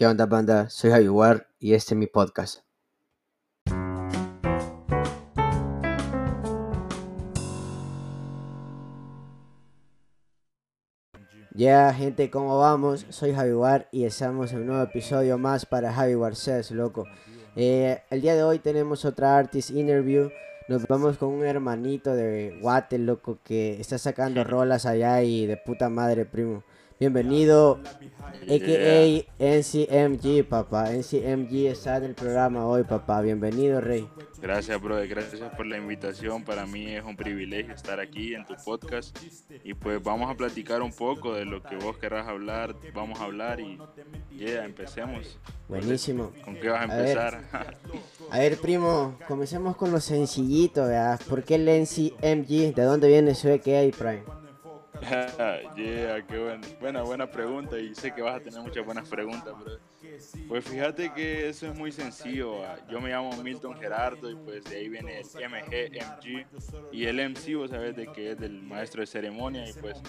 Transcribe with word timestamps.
¿Qué 0.00 0.06
onda, 0.06 0.24
banda? 0.24 0.70
Soy 0.70 1.10
War 1.10 1.46
y 1.58 1.74
este 1.74 1.92
es 1.92 1.98
mi 1.98 2.06
podcast. 2.06 2.60
Ya, 11.54 11.92
gente, 11.92 12.30
¿cómo 12.30 12.58
vamos? 12.58 13.04
Soy 13.10 13.34
Javi 13.34 13.52
War 13.52 13.90
y 13.92 14.04
estamos 14.04 14.52
en 14.52 14.60
un 14.60 14.68
nuevo 14.68 14.82
episodio 14.84 15.36
más 15.36 15.66
para 15.66 15.92
Javi 15.92 16.14
War 16.14 16.34
Says, 16.34 16.70
loco. 16.70 17.04
Eh, 17.54 18.00
el 18.08 18.22
día 18.22 18.34
de 18.34 18.42
hoy 18.42 18.58
tenemos 18.58 19.04
otra 19.04 19.36
artist 19.36 19.68
interview. 19.68 20.30
Nos 20.68 20.86
vamos 20.86 21.18
con 21.18 21.28
un 21.28 21.44
hermanito 21.44 22.14
de 22.14 22.58
Guate, 22.62 22.96
loco, 22.96 23.38
que 23.44 23.78
está 23.78 23.98
sacando 23.98 24.44
rolas 24.44 24.86
allá 24.86 25.22
y 25.22 25.44
de 25.44 25.58
puta 25.58 25.90
madre, 25.90 26.24
primo. 26.24 26.64
Bienvenido, 27.00 27.80
a.k.a. 28.42 29.24
NCMG, 29.38 30.44
papá. 30.46 30.92
NCMG 30.92 31.68
está 31.68 31.96
en 31.96 32.04
el 32.04 32.14
programa 32.14 32.66
hoy, 32.66 32.84
papá. 32.84 33.22
Bienvenido, 33.22 33.80
Rey. 33.80 34.06
Gracias, 34.42 34.78
brother. 34.78 35.08
Gracias 35.08 35.54
por 35.56 35.64
la 35.64 35.78
invitación. 35.78 36.44
Para 36.44 36.66
mí 36.66 36.94
es 36.94 37.02
un 37.02 37.16
privilegio 37.16 37.72
estar 37.72 38.00
aquí 38.00 38.34
en 38.34 38.44
tu 38.44 38.54
podcast. 38.66 39.18
Y 39.64 39.72
pues 39.72 40.02
vamos 40.02 40.30
a 40.30 40.34
platicar 40.34 40.82
un 40.82 40.92
poco 40.92 41.32
de 41.32 41.46
lo 41.46 41.62
que 41.62 41.76
vos 41.76 41.96
querrás 41.96 42.28
hablar. 42.28 42.76
Vamos 42.92 43.18
a 43.18 43.24
hablar 43.24 43.60
y 43.60 43.78
ya, 44.36 44.66
empecemos. 44.66 45.38
Buenísimo. 45.70 46.32
¿Con 46.44 46.56
qué 46.56 46.68
vas 46.68 46.82
a 46.82 46.84
empezar? 46.84 47.44
A 48.30 48.38
ver, 48.40 48.58
primo, 48.58 49.16
comencemos 49.26 49.74
con 49.74 49.90
lo 49.90 50.00
sencillito, 50.00 50.82
¿verdad? 50.82 51.18
¿Por 51.30 51.44
qué 51.44 51.54
el 51.54 51.66
NCMG? 51.66 52.74
¿De 52.74 52.82
dónde 52.82 53.08
viene 53.08 53.34
su 53.34 53.48
AKA 53.48 53.90
Prime? 53.96 54.39
yeah, 55.76 56.24
qué 56.26 56.38
buena, 56.38 56.66
buena, 56.80 57.02
buena 57.02 57.30
pregunta 57.30 57.78
y 57.78 57.94
sé 57.94 58.12
que 58.12 58.22
vas 58.22 58.36
a 58.36 58.40
tener 58.40 58.60
muchas 58.60 58.84
buenas 58.84 59.08
preguntas, 59.08 59.54
bro. 59.58 59.78
Pues 60.48 60.64
fíjate 60.64 61.12
que 61.12 61.48
eso 61.48 61.66
es 61.66 61.78
muy 61.78 61.92
sencillo. 61.92 62.64
Ah. 62.64 62.76
Yo 62.90 63.00
me 63.00 63.10
llamo 63.10 63.30
Milton 63.42 63.76
Gerardo 63.76 64.30
y 64.30 64.34
pues 64.34 64.64
de 64.64 64.76
ahí 64.76 64.88
viene 64.88 65.20
el 65.20 65.26
MG, 65.26 65.98
y 66.92 67.06
el 67.06 67.30
MC, 67.30 67.54
vos 67.56 67.70
sabes 67.70 67.96
de 67.96 68.06
que 68.12 68.32
es 68.32 68.38
del 68.38 68.60
maestro 68.62 69.00
de 69.00 69.06
ceremonia 69.06 69.68
y 69.68 69.72
pues 69.74 70.00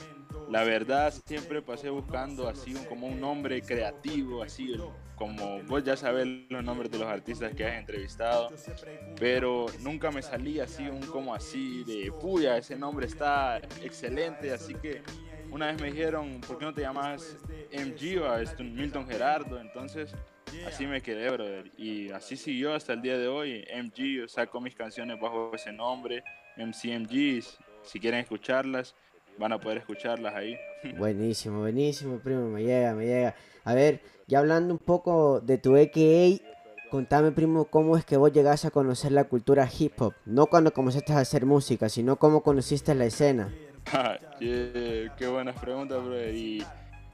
la 0.51 0.65
verdad 0.65 1.13
siempre 1.25 1.61
pasé 1.61 1.89
buscando 1.89 2.49
así 2.49 2.73
como 2.89 3.07
un 3.07 3.21
nombre 3.21 3.61
creativo, 3.61 4.43
así 4.43 4.75
como 5.15 5.63
vos 5.63 5.81
ya 5.81 5.95
sabes 5.95 6.27
los 6.49 6.61
nombres 6.61 6.91
de 6.91 6.99
los 6.99 7.07
artistas 7.07 7.55
que 7.55 7.65
has 7.65 7.79
entrevistado, 7.79 8.49
pero 9.17 9.67
nunca 9.79 10.11
me 10.11 10.21
salía 10.21 10.65
así 10.65 10.89
un 10.89 11.01
como 11.03 11.33
así 11.33 11.85
de 11.85 12.11
puya, 12.11 12.57
ese 12.57 12.75
nombre 12.75 13.07
está 13.07 13.59
excelente, 13.81 14.51
así 14.51 14.73
que 14.75 15.01
una 15.49 15.67
vez 15.67 15.81
me 15.81 15.89
dijeron, 15.89 16.41
¿por 16.41 16.57
qué 16.57 16.65
no 16.65 16.73
te 16.73 16.81
llamas 16.81 17.37
MG 17.71 18.21
o 18.21 18.63
Milton 18.63 19.07
Gerardo? 19.07 19.57
Entonces 19.57 20.13
así 20.67 20.85
me 20.85 21.01
quedé, 21.01 21.29
brother, 21.29 21.71
y 21.77 22.11
así 22.11 22.35
siguió 22.35 22.73
hasta 22.73 22.91
el 22.91 23.01
día 23.01 23.17
de 23.17 23.29
hoy, 23.29 23.65
MG, 23.73 24.17
yo 24.17 24.27
saco 24.27 24.59
mis 24.59 24.75
canciones 24.75 25.17
bajo 25.17 25.51
ese 25.53 25.71
nombre, 25.71 26.25
MCMG, 26.57 27.41
si 27.83 27.99
quieren 28.01 28.19
escucharlas 28.19 28.95
van 29.41 29.51
a 29.53 29.59
poder 29.59 29.79
escucharlas 29.79 30.33
ahí. 30.35 30.57
Buenísimo, 30.97 31.59
buenísimo, 31.59 32.19
primo, 32.19 32.47
me 32.47 32.63
llega, 32.63 32.93
me 32.93 33.05
llega. 33.05 33.35
A 33.65 33.73
ver, 33.73 34.01
ya 34.27 34.39
hablando 34.39 34.73
un 34.73 34.79
poco 34.79 35.41
de 35.41 35.57
tu 35.57 35.75
AKA, 35.75 36.41
contame, 36.89 37.31
primo, 37.31 37.65
cómo 37.65 37.97
es 37.97 38.05
que 38.05 38.17
vos 38.17 38.31
llegaste 38.31 38.67
a 38.67 38.71
conocer 38.71 39.11
la 39.11 39.25
cultura 39.25 39.67
hip 39.77 39.99
hop. 39.99 40.13
No 40.25 40.45
cuando 40.45 40.71
comenzaste 40.71 41.13
a 41.13 41.19
hacer 41.19 41.45
música, 41.45 41.89
sino 41.89 42.17
cómo 42.17 42.41
conociste 42.41 42.95
la 42.95 43.05
escena. 43.05 43.53
qué 44.39 45.27
buenas 45.29 45.59
preguntas, 45.59 46.03
bro. 46.03 46.29
Y 46.29 46.63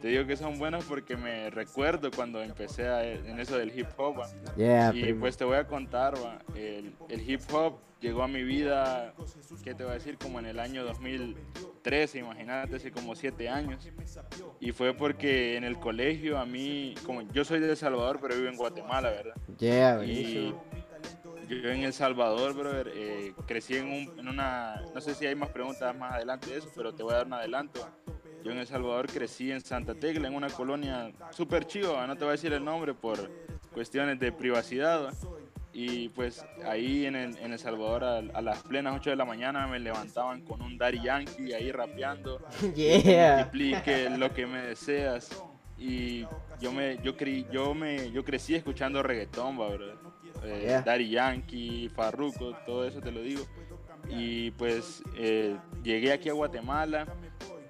te 0.02 0.10
digo 0.10 0.26
que 0.26 0.38
son 0.38 0.60
buenas 0.60 0.84
porque 0.86 1.18
me 1.18 1.50
recuerdo 1.50 2.12
cuando 2.12 2.42
empecé 2.42 2.86
en 3.14 3.40
eso 3.40 3.58
del 3.58 3.78
hip 3.78 3.88
hop. 3.98 4.24
y 4.94 5.14
pues 5.14 5.38
te 5.38 5.44
voy 5.44 5.58
a 5.58 5.66
contar, 5.66 6.14
El, 6.56 6.94
el, 7.10 7.30
hip 7.30 7.42
hop 7.52 7.80
llegó 8.00 8.24
a 8.24 8.28
mi 8.28 8.44
vida, 8.44 9.14
¿qué 9.64 9.74
te 9.74 9.84
voy 9.84 9.92
a 9.92 9.96
decir? 9.96 10.18
Como 10.18 10.40
en 10.40 10.46
el 10.46 10.60
año 10.60 10.84
2013, 10.84 12.20
imagínate, 12.20 12.76
hace 12.76 12.92
como 12.92 13.16
siete 13.16 13.50
años. 13.50 13.90
Y 14.60 14.72
fue 14.72 14.94
porque 14.94 15.58
en 15.58 15.64
el 15.64 15.80
colegio 15.80 16.38
a 16.38 16.46
mí, 16.46 16.94
como 17.06 17.22
yo 17.32 17.44
soy 17.44 17.60
de 17.60 17.70
El 17.72 17.78
Salvador, 17.78 18.20
pero 18.22 18.36
vivo 18.36 18.50
en 18.50 18.58
Guatemala, 18.58 19.10
¿verdad? 19.10 19.36
Yeah, 19.58 20.04
y 20.06 20.54
yo 21.50 21.70
en 21.70 21.84
El 21.84 21.94
Salvador, 21.94 22.54
brother, 22.54 22.92
eh, 22.94 23.34
crecí 23.46 23.78
en, 23.78 23.86
un, 23.86 24.20
en 24.20 24.28
una, 24.28 24.82
no 24.94 25.02
sé 25.02 25.16
si 25.16 25.26
hay 25.26 25.36
más 25.36 25.50
preguntas 25.50 25.96
más 25.96 26.14
adelante 26.14 26.52
de 26.52 26.58
eso, 26.58 26.70
pero 26.76 26.94
te 26.94 27.04
voy 27.04 27.14
a 27.14 27.18
dar 27.18 27.26
un 27.26 27.34
adelanto 27.34 27.88
yo 28.48 28.54
en 28.54 28.60
El 28.60 28.68
Salvador 28.68 29.08
crecí 29.08 29.52
en 29.52 29.60
Santa 29.60 29.94
Tecla, 29.94 30.30
en 30.30 30.34
una 30.34 30.50
colonia 30.50 31.12
súper 31.32 31.68
chiva, 31.68 32.08
no 32.08 32.16
te 32.16 32.22
voy 32.24 32.30
a 32.30 32.32
decir 32.32 32.54
el 32.54 32.64
nombre 32.64 32.94
por 32.94 33.30
cuestiones 33.74 34.18
de 34.22 34.32
privacidad. 34.32 35.14
Y 35.74 36.08
pues 36.10 36.46
ahí 36.66 37.06
en 37.06 37.18
El, 37.18 37.38
en 37.40 37.52
el 37.52 37.60
Salvador 37.60 38.06
a, 38.06 38.42
las 38.42 38.64
plenas 38.64 38.96
8 38.96 39.10
de 39.10 39.16
la 39.18 39.26
mañana 39.26 39.68
me 39.68 39.80
levantaban 39.80 40.42
con 40.42 40.62
un 40.62 40.78
Daddy 40.78 41.04
Yankee 41.04 41.54
ahí 41.54 41.72
rapeando. 41.74 42.42
Yeah. 42.74 43.52
Lo 44.18 44.34
que 44.34 44.48
me 44.48 44.62
deseas. 44.62 45.44
Y 45.78 46.26
yo 46.62 46.72
me, 46.72 46.98
yo, 47.04 47.14
yo 47.52 47.74
me, 47.74 48.12
yo 48.12 48.24
crecí 48.24 48.56
escuchando 48.56 49.04
reggaetón, 49.04 49.58
bro. 49.58 49.78
Eh, 50.44 50.82
Daddy 50.86 51.10
Yankee, 51.10 51.90
Farruko, 51.90 52.56
todo 52.66 52.86
eso 52.86 53.02
te 53.02 53.12
lo 53.12 53.22
digo. 53.22 53.44
Y 54.10 54.52
pues 54.52 55.04
eh, 55.18 55.58
llegué 55.84 56.14
aquí 56.14 56.30
a 56.30 56.34
Guatemala 56.34 57.06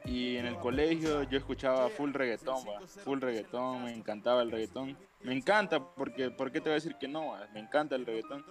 y 0.08 0.38
en 0.38 0.46
el 0.46 0.58
colegio 0.58 1.24
yo 1.24 1.38
escuchaba 1.38 1.90
full 1.90 2.14
reggaetón, 2.14 2.64
full 3.04 3.20
reggaetón, 3.20 3.84
me 3.84 3.94
encantaba 3.94 4.42
el 4.42 4.52
reggaetón. 4.52 4.98
Me 5.22 5.34
encanta, 5.34 5.84
porque, 5.84 6.32
¿por 6.32 6.52
qué 6.52 6.60
te 6.60 6.70
voy 6.70 6.72
a 6.72 6.76
decir 6.76 6.96
que 6.96 7.08
no? 7.08 7.34
Me 7.54 7.60
encanta 7.60 7.96
el 7.96 8.06
reggaetón. 8.06 8.46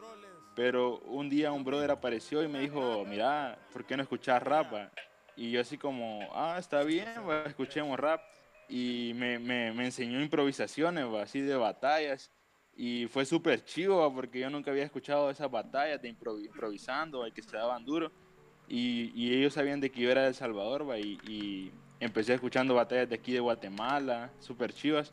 Pero 0.55 1.00
un 1.00 1.28
día 1.28 1.53
un 1.53 1.65
brother 1.65 1.91
apareció 1.91 2.43
y 2.43 2.49
me 2.49 2.61
dijo, 2.61 3.05
mira, 3.06 3.59
¿por 3.72 3.84
qué 3.84 3.97
no 3.97 4.03
escuchas 4.03 4.43
rap? 4.43 4.91
Y 5.37 5.50
yo 5.50 5.61
así 5.61 5.77
como, 5.77 6.28
ah, 6.33 6.56
está 6.59 6.83
bien, 6.83 7.09
escuchemos 7.47 7.99
rap. 7.99 8.21
Y 8.69 9.12
me, 9.15 9.39
me, 9.39 9.72
me 9.72 9.84
enseñó 9.87 10.21
improvisaciones, 10.21 11.06
así 11.15 11.41
de 11.41 11.56
batallas. 11.56 12.31
Y 12.75 13.06
fue 13.06 13.25
súper 13.25 13.65
chivo, 13.65 14.12
porque 14.15 14.41
yo 14.41 14.50
nunca 14.50 14.71
había 14.71 14.84
escuchado 14.84 15.31
esas 15.31 15.50
batallas 15.50 16.00
de 16.03 16.09
improvisando, 16.09 17.27
que 17.34 17.43
se 17.43 17.56
daban 17.56 17.84
duro. 17.84 18.12
Y, 18.69 19.32
ellos 19.32 19.54
sabían 19.54 19.81
de 19.81 19.91
que 19.91 20.00
yo 20.00 20.10
era 20.10 20.22
de 20.22 20.28
El 20.28 20.34
Salvador, 20.34 20.88
va, 20.88 20.99
y, 20.99 21.71
empecé 22.00 22.34
escuchando 22.34 22.75
batallas 22.75 23.09
de 23.09 23.15
aquí 23.15 23.32
de 23.32 23.41
Guatemala, 23.41 24.31
súper 24.41 24.72
chivas. 24.72 25.12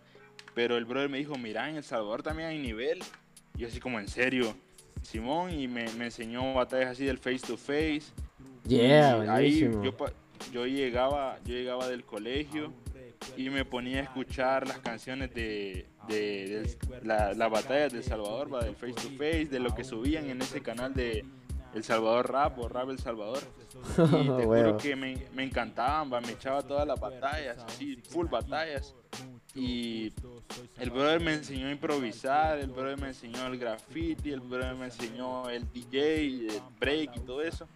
Pero 0.53 0.78
el 0.78 0.86
brother 0.86 1.09
me 1.09 1.18
dijo, 1.18 1.36
mira, 1.38 1.69
en 1.69 1.78
El 1.78 1.84
Salvador 1.84 2.24
también 2.24 2.50
hay 2.50 2.59
nivel. 2.59 3.00
Y 3.56 3.62
yo 3.62 3.68
así 3.68 3.80
como, 3.80 4.00
¿en 4.00 4.08
serio? 4.08 4.56
Simón, 5.02 5.52
y 5.52 5.68
me, 5.68 5.86
enseñó 5.86 6.53
batallas 6.53 6.91
así 6.91 7.06
del 7.06 7.18
face 7.18 7.40
to 7.40 7.58
face. 7.58 8.03
Yeah, 8.68 9.34
ahí 9.34 9.59
yo, 9.59 9.94
yo, 10.52 10.66
llegaba, 10.66 11.38
yo 11.44 11.53
llegaba 11.53 11.90
del 11.90 12.06
colegio 12.06 12.72
y 13.35 13.50
me 13.50 13.66
ponía 13.66 14.00
a 14.00 14.03
escuchar 14.03 14.68
las 14.68 14.80
canciones 14.80 15.34
de, 15.34 15.85
de, 16.08 16.78
la, 17.03 17.34
las 17.34 17.52
batallas 17.52 17.91
de 17.91 18.00
El 18.00 18.03
Salvador, 18.03 18.53
va, 18.53 18.64
del 18.64 18.75
face 18.75 18.94
to 18.94 19.09
face, 19.18 19.46
de 19.46 19.59
lo 19.59 19.74
que 19.75 19.84
subían 19.84 20.30
en 20.30 20.41
ese 20.41 20.62
canal 20.62 20.94
de 20.94 21.25
el 21.73 21.84
Salvador 21.84 22.31
Rap 22.31 22.59
o 22.59 22.67
Rap 22.67 22.89
El 22.89 23.00
Salvador. 23.00 23.39
Y 23.97 24.28
te 24.28 24.45
juro 24.45 24.78
que 24.78 24.95
me, 24.95 25.28
me 25.34 25.44
encantaban, 25.44 26.23
me 26.23 26.31
echaba 26.31 26.61
todas 26.61 26.88
las 26.88 27.00
batallas, 27.00 27.57
así, 27.63 27.95
full 27.97 28.28
batallas. 28.28 28.94
Y 29.56 30.12
el 30.80 30.90
brother 30.90 31.22
me 31.22 31.34
enseñó 31.34 31.68
a 31.68 31.72
improvisar, 31.72 32.58
el 32.58 32.72
brother 32.72 33.00
me 33.00 33.09
enseñó 33.09 33.46
el 33.46 33.59
graffiti, 33.59 34.31
el 34.31 34.40
brother 34.40 34.74
me 34.74 34.86
enseñó 34.86 35.47
el 35.47 35.72
DJ, 35.72 36.25
el 36.25 36.62
break 36.80 37.18
y 37.18 37.19
todo 37.19 37.44
eso. 37.44 37.68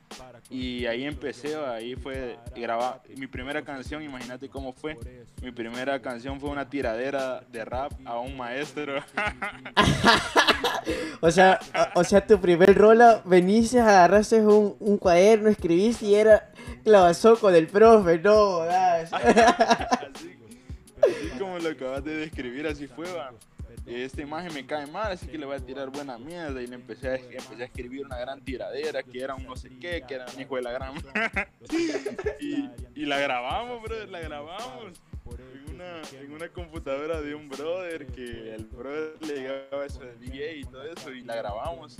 Y 0.49 0.87
ahí 0.87 1.03
empecé, 1.03 1.55
ahí 1.55 1.95
fue 1.95 2.39
grabar 2.55 3.03
mi 3.15 3.27
primera 3.27 3.61
canción, 3.61 4.01
imagínate 4.01 4.49
cómo 4.49 4.73
fue. 4.73 4.97
Mi 5.41 5.51
primera 5.51 6.01
canción 6.01 6.39
fue 6.39 6.49
una 6.49 6.67
tiradera 6.67 7.43
de 7.51 7.63
rap 7.63 7.91
a 8.05 8.19
un 8.19 8.35
maestro. 8.35 8.95
o 11.21 11.29
sea, 11.29 11.59
o, 11.93 12.03
sea, 12.03 12.25
tu 12.25 12.39
primer 12.39 12.75
rola, 12.75 13.21
veniste, 13.23 13.79
agarraste 13.79 14.41
un, 14.41 14.75
un 14.79 14.97
cuaderno, 14.97 15.49
escribiste 15.49 16.07
y 16.07 16.15
era 16.15 16.49
clavazoco 16.83 17.51
del 17.51 17.67
profe, 17.67 18.17
no, 18.19 18.61
Así 19.07 20.36
como 21.39 21.59
lo 21.59 21.69
acabas 21.69 22.03
de 22.03 22.15
describir, 22.15 22.67
así 22.67 22.87
fue, 22.87 23.11
va. 23.11 23.31
Esta 23.85 24.21
imagen 24.21 24.53
me 24.53 24.65
cae 24.65 24.85
mal, 24.87 25.13
así 25.13 25.27
que 25.27 25.37
le 25.37 25.45
voy 25.45 25.55
a 25.55 25.59
tirar 25.59 25.89
buena 25.89 26.17
mierda. 26.17 26.61
Y 26.61 26.67
le 26.67 26.75
empecé 26.75 27.09
a, 27.09 27.15
empecé 27.15 27.63
a 27.63 27.65
escribir 27.65 28.05
una 28.05 28.17
gran 28.17 28.41
tiradera, 28.41 29.01
que 29.01 29.21
era 29.21 29.35
un 29.35 29.45
no 29.45 29.55
sé 29.55 29.69
qué, 29.79 30.03
que 30.05 30.15
era 30.15 30.25
un 30.33 30.41
hijo 30.41 30.55
de 30.57 30.61
la 30.61 30.71
gran. 30.71 30.95
y, 32.41 32.69
y 32.95 33.05
la 33.05 33.19
grabamos, 33.19 33.81
brother, 33.81 34.09
la 34.09 34.19
grabamos. 34.19 34.93
En 35.29 35.75
una, 35.75 36.01
en 36.19 36.31
una, 36.31 36.47
computadora 36.49 37.21
de 37.21 37.35
un 37.35 37.49
brother 37.49 38.07
que 38.07 38.55
el 38.55 38.65
brother 38.65 39.15
le 39.21 39.35
llegaba 39.35 39.85
eso 39.85 39.99
de 39.99 40.15
DJ 40.15 40.59
y 40.59 40.63
todo 40.63 40.83
eso 40.83 41.11
y 41.11 41.21
la 41.21 41.35
grabamos 41.35 41.97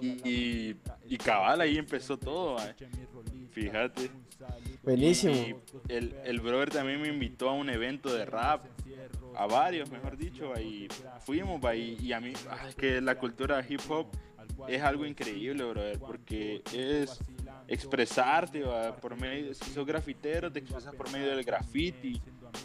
y, 0.00 0.74
y, 1.06 1.18
cabal 1.18 1.60
ahí 1.60 1.76
empezó 1.76 2.16
todo 2.16 2.56
Fíjate. 3.50 4.10
Buenísimo. 4.82 5.34
Y 5.34 5.54
el, 5.88 6.14
el 6.24 6.40
brother 6.40 6.70
también 6.70 7.00
me 7.00 7.08
invitó 7.08 7.50
a 7.50 7.54
un 7.54 7.68
evento 7.68 8.12
de 8.12 8.24
rap 8.24 8.64
a 9.36 9.46
varios, 9.46 9.90
mejor 9.90 10.16
dicho, 10.16 10.52
ahí 10.54 10.88
fuimos, 11.20 11.60
y, 11.74 11.96
y 12.00 12.12
a 12.12 12.20
mí, 12.20 12.32
ah, 12.48 12.68
es 12.68 12.74
que 12.74 13.00
la 13.00 13.16
cultura 13.16 13.64
hip 13.66 13.80
hop 13.88 14.06
es 14.68 14.82
algo 14.82 15.06
increíble, 15.06 15.64
brother, 15.64 15.98
porque 15.98 16.62
es 16.72 17.18
expresarte 17.68 18.64
por 19.00 19.18
medio, 19.18 19.54
si 19.54 19.70
sos 19.70 19.86
grafitero 19.86 20.50
te 20.50 20.58
expresas 20.58 20.94
por 20.94 21.10
medio 21.12 21.28
del 21.30 21.44
graffiti, 21.44 22.20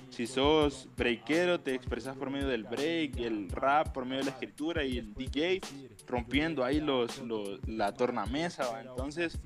si 0.10 0.26
sos 0.26 0.90
breakero 0.98 1.60
te 1.60 1.76
expresas 1.76 2.18
por 2.18 2.30
medio 2.30 2.48
del 2.48 2.64
break, 2.64 3.18
el 3.20 3.50
rap 3.50 3.94
por 3.94 4.06
medio 4.06 4.20
de 4.20 4.26
la 4.26 4.32
escritura 4.32 4.84
y 4.84 4.98
el 4.98 5.14
DJ 5.14 5.62
rompiendo 6.08 6.64
ahí 6.64 6.82
los, 6.82 7.22
la 7.68 7.94
tornamesa, 7.94 8.82
entonces 8.82 9.40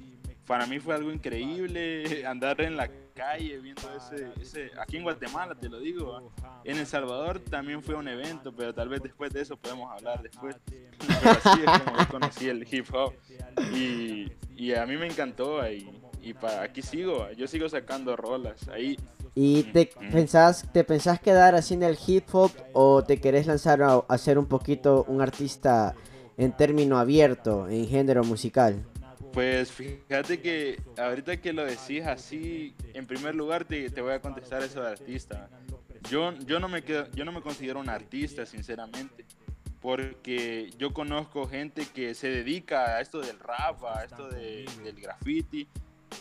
para 0.50 0.66
mí 0.66 0.80
fue 0.80 0.96
algo 0.96 1.12
increíble 1.12 2.26
andar 2.26 2.60
en 2.62 2.76
la 2.76 2.90
calle 3.14 3.60
viendo 3.60 3.84
ese, 3.96 4.30
ese, 4.42 4.72
aquí 4.82 4.98
en 4.98 5.04
Guatemala 5.04 5.54
te 5.54 5.70
lo 5.70 5.80
digo, 5.80 6.32
en 6.64 6.78
El 6.80 6.88
Salvador 6.88 7.40
también 7.40 7.84
fue 7.84 7.94
un 7.94 8.08
evento, 8.08 8.52
pero 8.52 8.74
tal 8.74 8.90
vez 8.90 9.04
después 9.04 9.32
de 9.32 9.42
eso 9.42 9.56
podemos 9.58 9.92
hablar 9.92 10.24
después. 10.24 10.56
Pero 11.22 11.32
así 11.32 11.62
es 11.62 11.80
como 11.80 11.98
yo 12.00 12.08
conocí 12.10 12.50
el 12.50 12.68
hip 12.74 12.86
hop 12.94 13.14
y, 13.74 14.32
y 14.56 14.74
a 14.74 14.86
mí 14.86 14.98
me 14.98 15.06
encantó 15.06 15.70
y, 15.70 15.88
y 16.22 16.34
para 16.34 16.64
aquí 16.64 16.82
sigo, 16.82 17.30
yo 17.34 17.48
sigo 17.48 17.70
sacando 17.70 18.16
rolas 18.16 18.68
ahí. 18.70 18.98
¿Y 19.36 19.64
te 19.64 19.92
pensás, 20.12 20.68
te 20.74 20.84
pensás 20.84 21.20
quedar 21.20 21.54
así 21.54 21.76
en 21.76 21.84
el 21.84 21.98
hip 22.08 22.26
hop 22.32 22.52
o 22.74 23.04
te 23.04 23.22
querés 23.22 23.46
lanzar 23.46 23.84
a, 23.84 24.04
a 24.08 24.18
ser 24.18 24.40
un 24.40 24.48
poquito 24.48 25.06
un 25.08 25.22
artista 25.22 25.94
en 26.38 26.58
término 26.58 26.98
abierto, 26.98 27.70
en 27.70 27.88
género 27.88 28.24
musical? 28.24 28.84
Pues 29.34 29.72
fíjate 29.72 30.42
que 30.42 30.82
ahorita 30.98 31.38
que 31.38 31.54
lo 31.54 31.66
decís 31.66 32.06
así, 32.06 32.76
en 32.94 33.06
primer 33.06 33.36
lugar 33.36 33.66
te, 33.66 33.90
te 33.90 34.02
voy 34.02 34.14
a 34.14 34.22
contestar 34.22 34.64
eso 34.64 34.82
de 34.82 34.90
artista. 34.90 35.50
Yo, 36.10 36.34
yo, 36.40 36.60
no 36.60 36.68
me 36.68 36.82
quedo, 36.84 37.10
yo 37.12 37.26
no 37.26 37.32
me 37.32 37.42
considero 37.42 37.80
un 37.80 37.90
artista, 37.90 38.46
sinceramente, 38.46 39.26
porque 39.82 40.72
yo 40.78 40.94
conozco 40.94 41.48
gente 41.48 41.86
que 41.94 42.16
se 42.16 42.30
dedica 42.30 42.96
a 42.96 43.02
esto 43.02 43.20
del 43.20 43.38
rap, 43.40 43.84
a 43.84 44.04
esto 44.04 44.30
de, 44.30 44.66
del 44.84 45.00
graffiti, 45.00 45.68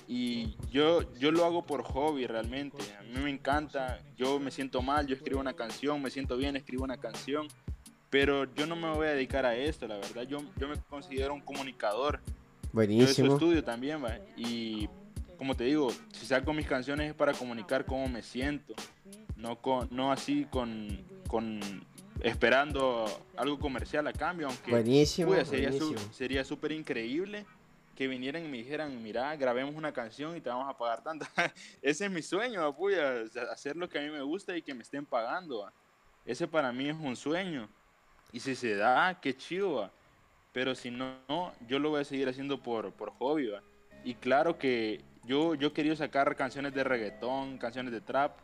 y 0.07 0.57
yo, 0.71 1.15
yo 1.15 1.31
lo 1.31 1.45
hago 1.45 1.65
por 1.65 1.83
hobby 1.85 2.27
realmente. 2.27 2.83
A 2.99 3.03
mí 3.03 3.21
me 3.23 3.31
encanta, 3.31 4.01
yo 4.17 4.39
me 4.39 4.51
siento 4.51 4.83
mal, 4.83 5.07
yo 5.07 5.15
escribo 5.15 5.41
una 5.41 5.55
canción, 5.55 6.03
me 6.03 6.11
siento 6.11 6.37
bien, 6.37 6.57
escribo 6.57 6.85
una 6.85 6.99
canción, 6.99 7.49
pero 8.11 8.53
yo 8.55 8.67
no 8.67 8.77
me 8.77 8.91
voy 8.91 9.07
a 9.07 9.13
dedicar 9.13 9.47
a 9.47 9.55
esto, 9.55 9.87
la 9.87 9.97
verdad. 9.97 10.23
Yo, 10.23 10.39
yo 10.59 10.69
me 10.69 10.77
considero 10.89 11.35
un 11.35 11.41
comunicador 11.41 12.21
Buenísimo. 12.73 13.29
Yo 13.29 13.35
estudio 13.35 13.65
también, 13.65 14.03
¿va? 14.05 14.19
Y 14.37 14.88
como 15.37 15.55
te 15.55 15.65
digo, 15.65 15.93
si 16.12 16.26
saco 16.26 16.53
mis 16.53 16.67
canciones 16.67 17.11
es 17.11 17.15
para 17.15 17.32
comunicar 17.32 17.85
cómo 17.85 18.09
me 18.09 18.23
siento, 18.23 18.75
no, 19.37 19.61
con, 19.61 19.88
no 19.91 20.11
así 20.11 20.47
con, 20.50 21.00
con 21.29 21.61
esperando 22.20 23.06
algo 23.37 23.59
comercial 23.59 24.06
a 24.06 24.12
cambio, 24.12 24.49
aunque 24.49 24.70
buenísimo, 24.70 25.35
sería 26.12 26.44
súper 26.44 26.73
increíble 26.73 27.47
que 27.99 28.06
vinieran 28.06 28.44
y 28.44 28.49
me 28.49 28.59
dijeran, 28.59 29.03
mira, 29.03 29.35
grabemos 29.35 29.75
una 29.75 29.93
canción 29.93 30.37
y 30.37 30.41
te 30.41 30.49
vamos 30.49 30.69
a 30.69 30.79
pagar 30.79 31.03
tanto. 31.03 31.26
Ese 31.82 32.05
es 32.05 32.11
mi 32.12 32.23
sueño, 32.23 32.64
apuya, 32.64 33.25
hacer 33.50 33.76
lo 33.76 33.88
que 33.88 33.99
a 33.99 34.03
mí 34.03 34.09
me 34.09 34.23
gusta 34.23 34.56
y 34.56 34.62
que 34.62 34.73
me 34.73 34.85
estén 34.85 35.05
pagando. 35.05 35.69
Ese 36.25 36.47
para 36.47 36.71
mí 36.73 36.88
es 36.88 36.97
un 36.97 37.17
sueño. 37.17 37.69
Y 38.31 38.38
si 38.38 38.55
se 38.55 38.76
da, 38.76 39.19
qué 39.21 39.37
chido. 39.37 39.91
Pero 40.53 40.75
si 40.75 40.91
no, 40.91 41.53
yo 41.67 41.79
lo 41.79 41.91
voy 41.91 42.00
a 42.00 42.05
seguir 42.05 42.29
haciendo 42.29 42.62
por, 42.62 42.93
por 42.93 43.11
hobby, 43.19 43.50
Y 44.05 44.15
claro 44.15 44.59
que 44.59 45.05
yo, 45.25 45.55
yo 45.55 45.73
quería 45.73 45.95
sacar 45.95 46.35
canciones 46.37 46.75
de 46.75 46.85
reggaetón, 46.85 47.59
canciones 47.59 47.93
de 47.93 48.00
trap, 48.00 48.39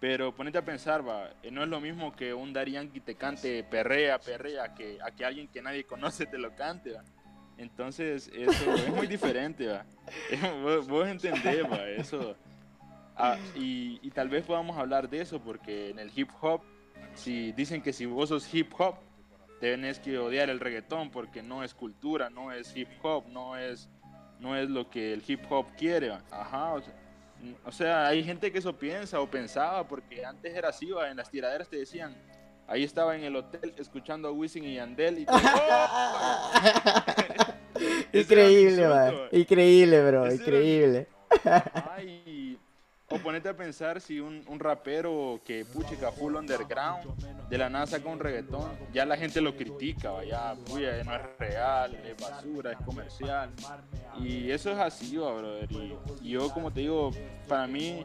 pero 0.00 0.32
ponete 0.34 0.58
a 0.58 0.64
pensar, 0.64 1.06
va, 1.06 1.30
eh, 1.42 1.50
no 1.50 1.62
es 1.64 1.68
lo 1.68 1.80
mismo 1.80 2.12
que 2.12 2.32
un 2.32 2.52
Daddy 2.52 2.72
Yankee 2.72 3.00
te 3.00 3.16
cante 3.16 3.64
perrea, 3.64 4.20
perrea, 4.20 4.72
que 4.74 4.98
a 5.02 5.10
que 5.10 5.24
alguien 5.24 5.48
que 5.48 5.60
nadie 5.60 5.84
conoce 5.86 6.26
te 6.26 6.38
lo 6.38 6.54
cante, 6.54 6.92
va. 6.92 7.04
Entonces, 7.56 8.30
eso 8.32 8.74
es 8.74 8.88
muy 8.90 9.08
diferente, 9.08 9.66
va. 9.66 9.84
Vos, 10.88 11.08
entendés, 11.08 11.64
va, 11.64 11.88
eso. 11.88 12.36
Ah, 13.16 13.36
y, 13.56 13.98
y 14.00 14.10
tal 14.12 14.28
vez 14.28 14.44
podamos 14.44 14.78
hablar 14.78 15.10
de 15.10 15.20
eso, 15.20 15.40
porque 15.40 15.90
en 15.90 15.98
el 15.98 16.12
hip 16.14 16.30
hop, 16.40 16.62
si 17.14 17.50
dicen 17.50 17.82
que 17.82 17.92
si 17.92 18.06
vos 18.06 18.28
sos 18.28 18.54
hip 18.54 18.72
hop, 18.78 18.94
tenés 19.60 19.98
que 19.98 20.18
odiar 20.18 20.50
el 20.50 20.60
reggaetón 20.60 21.10
porque 21.10 21.42
no 21.42 21.64
es 21.64 21.74
cultura, 21.74 22.30
no 22.30 22.52
es 22.52 22.76
hip 22.76 22.88
hop, 23.02 23.24
no 23.28 23.56
es, 23.56 23.88
no 24.40 24.56
es 24.56 24.68
lo 24.70 24.88
que 24.90 25.12
el 25.12 25.22
hip 25.26 25.40
hop 25.50 25.66
quiere. 25.76 26.12
Ajá, 26.30 26.74
o 27.64 27.72
sea, 27.72 28.06
hay 28.08 28.24
gente 28.24 28.50
que 28.50 28.58
eso 28.58 28.76
piensa 28.76 29.20
o 29.20 29.30
pensaba 29.30 29.86
porque 29.86 30.24
antes 30.24 30.54
era 30.54 30.70
así, 30.70 30.88
en 31.08 31.16
las 31.16 31.30
tiraderas 31.30 31.68
te 31.68 31.76
decían, 31.76 32.16
ahí 32.66 32.82
estaba 32.84 33.16
en 33.16 33.24
el 33.24 33.36
hotel 33.36 33.74
escuchando 33.78 34.28
a 34.28 34.32
Wisin 34.32 34.64
y 34.64 34.74
Yandel 34.74 35.20
y 35.20 35.26
increíble, 38.18 38.88
increíble, 39.32 40.04
bro, 40.04 40.32
increíble. 40.32 41.08
Ay, 41.94 42.17
o 43.10 43.18
ponete 43.18 43.48
a 43.48 43.56
pensar 43.56 44.00
si 44.00 44.20
un, 44.20 44.42
un 44.48 44.60
rapero 44.60 45.40
que 45.44 45.64
puchica 45.64 46.12
full 46.12 46.34
underground, 46.34 47.48
de 47.48 47.56
la 47.56 47.70
nada 47.70 47.86
saca 47.86 48.08
un 48.08 48.20
reggaetón, 48.20 48.70
ya 48.92 49.06
la 49.06 49.16
gente 49.16 49.40
lo 49.40 49.56
critica, 49.56 50.10
vaya, 50.10 50.54
puya, 50.66 51.02
no 51.04 51.14
es 51.14 51.22
real, 51.38 51.94
es 51.94 52.16
basura, 52.20 52.72
es 52.72 52.78
comercial. 52.84 53.50
Y 54.20 54.50
eso 54.50 54.72
es 54.72 54.78
así, 54.78 55.16
brother. 55.16 55.68
Y, 56.20 56.30
yo, 56.30 56.50
como 56.50 56.70
te 56.70 56.80
digo, 56.80 57.10
para 57.48 57.66
mí, 57.66 58.04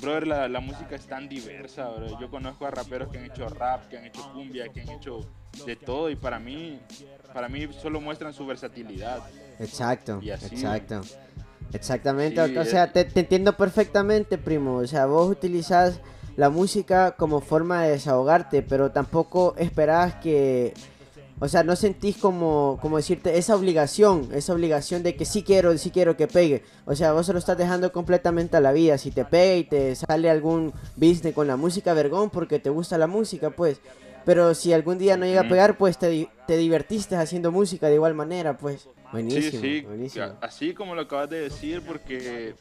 brother, 0.00 0.26
la, 0.26 0.48
la, 0.48 0.60
música 0.60 0.96
es 0.96 1.06
tan 1.06 1.28
diversa, 1.28 1.88
brother. 1.88 2.18
Yo 2.20 2.28
conozco 2.28 2.66
a 2.66 2.72
raperos 2.72 3.08
que 3.10 3.18
han 3.18 3.26
hecho 3.26 3.48
rap, 3.48 3.88
que 3.88 3.98
han 3.98 4.06
hecho 4.06 4.32
cumbia, 4.32 4.68
que 4.68 4.80
han 4.80 4.88
hecho 4.88 5.20
de 5.64 5.76
todo. 5.76 6.10
Y 6.10 6.16
para 6.16 6.40
mí, 6.40 6.80
para 7.32 7.48
mí 7.48 7.68
solo 7.80 8.00
muestran 8.00 8.32
su 8.32 8.44
versatilidad. 8.46 9.22
Exacto, 9.60 10.20
exacto. 10.22 11.02
Exactamente, 11.72 12.40
o 12.58 12.64
sea, 12.64 12.92
te, 12.92 13.08
entiendo 13.14 13.56
perfectamente, 13.56 14.38
primo. 14.38 14.76
O 14.76 14.86
sea, 14.86 15.06
vos 15.06 15.30
utilizás 15.30 16.00
la 16.36 16.50
música 16.50 17.12
como 17.12 17.40
forma 17.40 17.82
de 17.82 17.92
desahogarte, 17.92 18.62
pero 18.62 18.92
tampoco 18.92 19.54
esperás 19.58 20.14
que, 20.16 20.74
o 21.38 21.48
sea, 21.48 21.64
no 21.64 21.76
sentís 21.76 22.16
como, 22.16 22.78
como 22.80 22.96
decirte 22.96 23.36
esa 23.36 23.56
obligación, 23.56 24.28
esa 24.32 24.52
obligación 24.54 25.02
de 25.02 25.16
que 25.16 25.24
sí 25.24 25.42
quiero, 25.42 25.76
sí 25.76 25.90
quiero 25.90 26.16
que 26.16 26.28
pegue. 26.28 26.62
O 26.86 26.94
sea, 26.94 27.12
vos 27.12 27.26
se 27.26 27.32
lo 27.32 27.38
estás 27.38 27.58
dejando 27.58 27.92
completamente 27.92 28.56
a 28.56 28.60
la 28.60 28.72
vida. 28.72 28.96
Si 28.96 29.10
te 29.10 29.24
pega 29.24 29.56
y 29.56 29.64
te 29.64 29.94
sale 29.96 30.30
algún 30.30 30.72
business 30.96 31.34
con 31.34 31.46
la 31.46 31.56
música, 31.56 31.94
vergón, 31.94 32.30
porque 32.30 32.58
te 32.58 32.70
gusta 32.70 32.96
la 32.96 33.06
música, 33.06 33.50
pues. 33.50 33.80
Pero 34.26 34.54
si 34.54 34.72
algún 34.72 34.98
día 34.98 35.16
no 35.16 35.24
llega 35.24 35.42
a 35.42 35.48
pegar, 35.48 35.78
pues 35.78 35.98
te, 35.98 36.28
te 36.48 36.56
divertiste 36.56 37.14
haciendo 37.14 37.52
música 37.52 37.86
de 37.86 37.94
igual 37.94 38.12
manera, 38.12 38.58
pues. 38.58 38.88
Buenísimo, 39.12 39.62
sí, 39.62 39.82
buenísimo. 39.82 40.26
así 40.40 40.74
como 40.74 40.96
lo 40.96 41.02
acabas 41.02 41.30
de 41.30 41.42
decir, 41.42 41.80
porque 41.80 42.56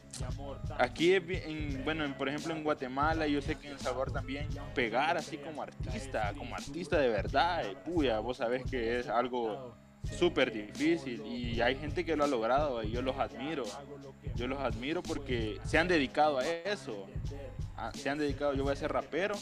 aquí, 0.78 1.16
en, 1.16 1.84
bueno, 1.84 2.06
por 2.20 2.30
ejemplo 2.30 2.54
en 2.54 2.64
Guatemala, 2.64 3.26
yo 3.26 3.42
sé 3.42 3.56
que 3.56 3.66
en 3.66 3.74
El 3.74 3.80
Salvador 3.80 4.12
también, 4.12 4.48
pegar 4.76 5.18
así 5.18 5.38
como 5.38 5.64
artista, 5.64 6.32
como 6.38 6.54
artista 6.54 7.00
de 7.00 7.10
verdad, 7.10 7.66
eh, 7.66 7.76
puya, 7.84 8.20
vos 8.20 8.38
sabés 8.38 8.64
que 8.70 9.00
es 9.00 9.08
algo 9.08 9.76
súper 10.20 10.52
difícil 10.52 11.26
y 11.26 11.60
hay 11.62 11.76
gente 11.78 12.06
que 12.06 12.16
lo 12.16 12.26
ha 12.26 12.28
logrado 12.28 12.84
y 12.84 12.92
yo 12.92 13.02
los 13.02 13.18
admiro. 13.18 13.64
Yo 14.36 14.46
los 14.48 14.60
admiro 14.60 15.02
porque 15.02 15.60
se 15.66 15.80
han 15.80 15.88
dedicado 15.88 16.38
a 16.38 16.48
eso. 16.48 17.08
Ah, 17.76 17.92
se 17.96 18.08
han 18.08 18.20
dedicado, 18.20 18.54
yo 18.54 18.64
voy 18.64 18.74
a 18.74 18.76
ser 18.76 18.94
rapero 18.94 19.36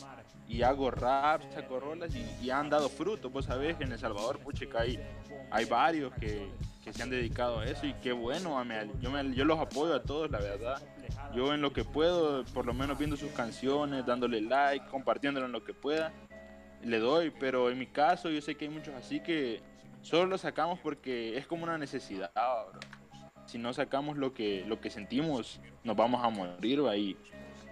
y 0.54 0.62
hago 0.62 0.92
rap, 0.92 1.42
saco 1.52 1.80
rolas 1.80 2.12
y, 2.16 2.50
han 2.52 2.70
dado 2.70 2.88
fruto. 2.88 3.32
Vos 3.32 3.46
sabés 3.46 3.76
que 3.76 3.86
en 3.86 3.92
El 3.92 3.98
Salvador, 3.98 4.38
pucha, 4.38 4.66
hay, 4.78 5.00
hay 5.50 5.66
varios 5.66 6.14
que, 6.14 6.48
que 6.84 6.94
se 6.94 7.02
han 7.02 7.10
dedicado 7.10 7.60
a 7.60 7.66
eso 7.66 7.88
y 7.88 7.94
qué 7.96 8.12
bueno, 8.12 8.64
yo, 9.02 9.10
me, 9.10 9.34
yo 9.34 9.46
los 9.46 9.60
apoyo 9.60 9.96
a 9.96 10.04
todos, 10.04 10.30
la 10.30 10.40
verdad. 10.40 10.80
Yo 11.34 11.56
en 11.56 11.62
lo 11.62 11.74
que 11.74 11.84
puedo, 11.84 12.46
por 12.54 12.68
lo 12.68 12.74
menos 12.76 13.00
viendo 13.00 13.18
sus 13.18 13.32
canciones, 13.32 14.06
dándole 14.06 14.42
like, 14.42 14.86
compartiéndolo 14.90 15.48
en 15.48 15.54
lo 15.54 15.64
que 15.64 15.74
pueda, 15.74 16.14
le 16.84 17.00
doy, 17.00 17.32
pero 17.32 17.72
en 17.72 17.80
mi 17.80 17.88
caso 17.88 18.30
yo 18.30 18.40
sé 18.40 18.54
que 18.54 18.66
hay 18.66 18.72
muchos 18.72 18.94
así 18.94 19.22
que 19.22 19.60
solo 20.04 20.28
lo 20.28 20.38
sacamos 20.38 20.78
porque 20.84 21.36
es 21.36 21.48
como 21.48 21.64
una 21.64 21.80
necesidad. 21.80 22.32
Si 23.48 23.58
no 23.58 23.74
sacamos 23.74 24.18
lo 24.18 24.36
que, 24.36 24.64
lo 24.68 24.80
que 24.80 24.92
sentimos, 24.92 25.60
nos 25.84 25.96
vamos 25.96 26.24
a 26.24 26.30
morir 26.30 26.82
ahí. 26.88 27.18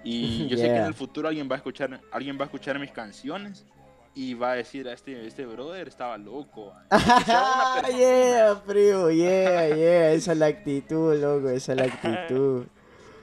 Y 0.03 0.47
yo 0.49 0.57
sé 0.57 0.63
que 0.63 0.75
en 0.75 0.85
el 0.85 0.93
futuro 0.93 1.27
alguien 1.27 1.49
va 1.49 1.55
a 1.55 1.57
escuchar, 1.57 2.01
alguien 2.11 2.37
va 2.37 2.43
a 2.43 2.45
escuchar 2.45 2.79
mis 2.79 2.91
canciones 2.91 3.65
y 4.13 4.33
va 4.33 4.51
a 4.51 4.55
decir 4.55 4.87
a 4.87 4.93
este, 4.93 5.25
este 5.25 5.45
brother 5.45 5.87
estaba 5.87 6.17
loco. 6.17 6.73
yeah, 7.97 8.61
primo, 8.67 9.09
yeah, 9.09 9.67
yeah, 9.69 10.11
esa 10.11 10.33
es 10.33 10.37
la 10.37 10.47
actitud, 10.47 11.15
loco, 11.19 11.49
esa 11.49 11.73
es 11.73 11.77
la 11.77 11.85
actitud. 11.85 12.65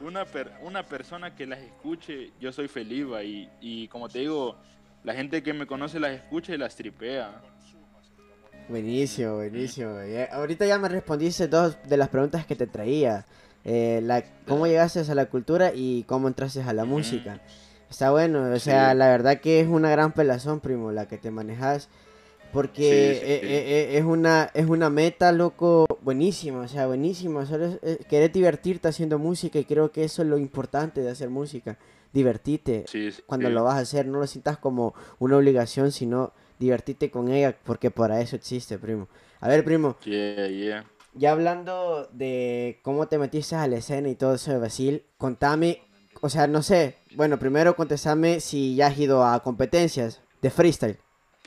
una, 0.00 0.24
una 0.62 0.82
persona 0.84 1.34
que 1.34 1.46
las 1.46 1.60
escuche, 1.60 2.32
yo 2.40 2.52
soy 2.52 2.68
feliz, 2.68 3.06
y, 3.24 3.48
y 3.60 3.88
como 3.88 4.08
te 4.08 4.20
digo, 4.20 4.56
la 5.04 5.14
gente 5.14 5.42
que 5.42 5.52
me 5.52 5.66
conoce 5.66 6.00
las 6.00 6.12
escucha 6.12 6.54
y 6.54 6.58
las 6.58 6.74
tripea. 6.74 7.42
Buenísimo, 8.68 9.36
buenísimo. 9.36 9.96
Ahorita 10.32 10.66
ya 10.66 10.78
me 10.78 10.88
respondiste 10.88 11.48
dos 11.48 11.78
de 11.86 11.96
las 11.96 12.10
preguntas 12.10 12.44
que 12.44 12.54
te 12.54 12.66
traía. 12.66 13.24
Eh, 13.70 14.00
la, 14.02 14.24
¿Cómo 14.46 14.66
llegaste 14.66 15.00
a 15.00 15.14
la 15.14 15.26
cultura 15.26 15.72
y 15.74 16.04
cómo 16.04 16.26
entraste 16.26 16.62
a 16.62 16.72
la 16.72 16.86
música? 16.86 17.42
Está 17.90 18.10
bueno, 18.10 18.50
o 18.50 18.58
sea, 18.58 18.94
la 18.94 19.08
verdad 19.08 19.40
que 19.40 19.60
es 19.60 19.68
una 19.68 19.90
gran 19.90 20.12
pelazón, 20.12 20.60
primo, 20.60 20.90
la 20.90 21.06
que 21.06 21.18
te 21.18 21.30
manejas. 21.30 21.88
Porque 22.52 23.10
eh, 23.12 23.20
eh, 23.22 23.40
eh, 23.42 23.98
es, 23.98 24.04
una, 24.04 24.50
es 24.54 24.66
una 24.66 24.88
meta, 24.88 25.32
loco, 25.32 25.86
buenísima, 26.00 26.60
o 26.60 26.68
sea, 26.68 26.86
buenísima. 26.86 27.44
Solo 27.44 27.78
querer 28.08 28.32
divertirte 28.32 28.88
haciendo 28.88 29.18
música 29.18 29.58
y 29.58 29.64
creo 29.64 29.92
que 29.92 30.04
eso 30.04 30.22
es 30.22 30.28
lo 30.28 30.38
importante 30.38 31.02
de 31.02 31.10
hacer 31.10 31.28
música. 31.28 31.78
Divertirte 32.12 32.86
cuando 33.26 33.50
lo 33.50 33.64
vas 33.64 33.76
a 33.76 33.80
hacer, 33.80 34.06
no 34.06 34.18
lo 34.18 34.26
sientas 34.26 34.56
como 34.56 34.94
una 35.18 35.36
obligación, 35.36 35.92
sino 35.92 36.32
divertirte 36.58 37.10
con 37.10 37.28
ella, 37.28 37.54
porque 37.64 37.90
para 37.90 38.20
eso 38.22 38.34
existe, 38.34 38.78
primo. 38.78 39.08
A 39.40 39.48
ver, 39.48 39.62
primo. 39.62 39.96
Ya 41.18 41.32
hablando 41.32 42.08
de 42.12 42.78
cómo 42.82 43.08
te 43.08 43.18
metiste 43.18 43.56
a 43.56 43.66
la 43.66 43.78
escena 43.78 44.08
y 44.08 44.14
todo 44.14 44.34
eso 44.34 44.52
de 44.52 44.58
Basil, 44.58 45.02
contame, 45.16 45.82
o 46.20 46.28
sea, 46.28 46.46
no 46.46 46.62
sé, 46.62 46.94
bueno, 47.16 47.40
primero 47.40 47.74
contestame 47.74 48.38
si 48.38 48.76
ya 48.76 48.86
has 48.86 48.98
ido 48.98 49.24
a 49.24 49.42
competencias 49.42 50.22
de 50.40 50.50
freestyle. 50.50 50.98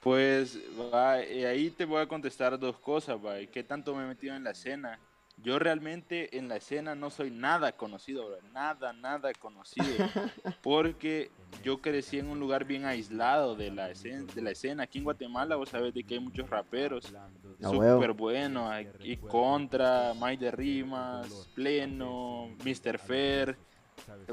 Pues 0.03 0.57
va, 0.77 1.13
ahí 1.13 1.69
te 1.69 1.85
voy 1.85 2.01
a 2.01 2.07
contestar 2.07 2.59
dos 2.59 2.77
cosas, 2.79 3.17
va. 3.25 3.35
¿Qué 3.51 3.63
tanto 3.63 3.95
me 3.95 4.03
he 4.03 4.07
metido 4.07 4.35
en 4.35 4.43
la 4.43 4.51
escena? 4.51 4.99
Yo 5.43 5.57
realmente 5.57 6.38
en 6.38 6.48
la 6.48 6.57
escena 6.57 6.93
no 6.93 7.10
soy 7.10 7.31
nada 7.31 7.71
conocido, 7.71 8.27
bro. 8.27 8.38
nada, 8.53 8.93
nada 8.93 9.33
conocido. 9.33 9.86
Porque 10.62 11.31
yo 11.63 11.81
crecí 11.81 12.19
en 12.19 12.27
un 12.27 12.39
lugar 12.39 12.65
bien 12.65 12.86
aislado 12.86 13.55
de 13.55 13.71
la 13.71 13.89
escena. 13.89 14.25
De 14.33 14.41
la 14.41 14.51
escena. 14.51 14.83
Aquí 14.83 15.00
en 15.00 15.05
Guatemala 15.05 15.55
vos 15.55 15.69
sabés 15.69 15.93
de 15.93 16.03
que 16.03 16.15
hay 16.15 16.19
muchos 16.19 16.50
raperos 16.50 17.13
súper 17.60 18.13
buenos. 18.13 18.71
Y 19.03 19.17
Contra, 19.17 20.13
Mike 20.19 20.45
de 20.45 20.51
Rimas, 20.51 21.50
Pleno, 21.55 22.50
Mr. 22.63 23.00
Fair 23.00 23.57